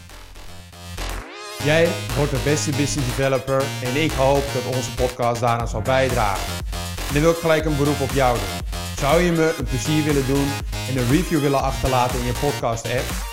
Jij 1.64 1.88
wordt 2.18 2.32
de 2.32 2.38
beste 2.44 2.70
business 2.70 3.16
developer 3.16 3.64
en 3.84 4.02
ik 4.04 4.12
hoop 4.12 4.44
dat 4.54 4.76
onze 4.76 4.94
podcast 4.96 5.42
daaraan 5.42 5.68
zal 5.68 5.82
bijdragen. 5.82 6.54
En 7.08 7.14
dan 7.14 7.22
wil 7.22 7.32
ik 7.32 7.38
gelijk 7.38 7.66
een 7.66 7.78
beroep 7.78 8.02
op 8.02 8.12
jou 8.12 8.38
doen. 8.38 8.68
Zou 9.00 9.22
je 9.22 9.32
me 9.32 9.56
een 9.58 9.66
plezier 9.66 10.04
willen 10.04 10.28
doen 10.28 10.48
en 10.90 10.98
een 10.98 11.10
review 11.10 11.40
willen 11.40 11.62
achterlaten 11.62 12.20
in 12.20 12.26
je 12.26 12.34
podcast 12.42 12.86
app? 12.86 13.33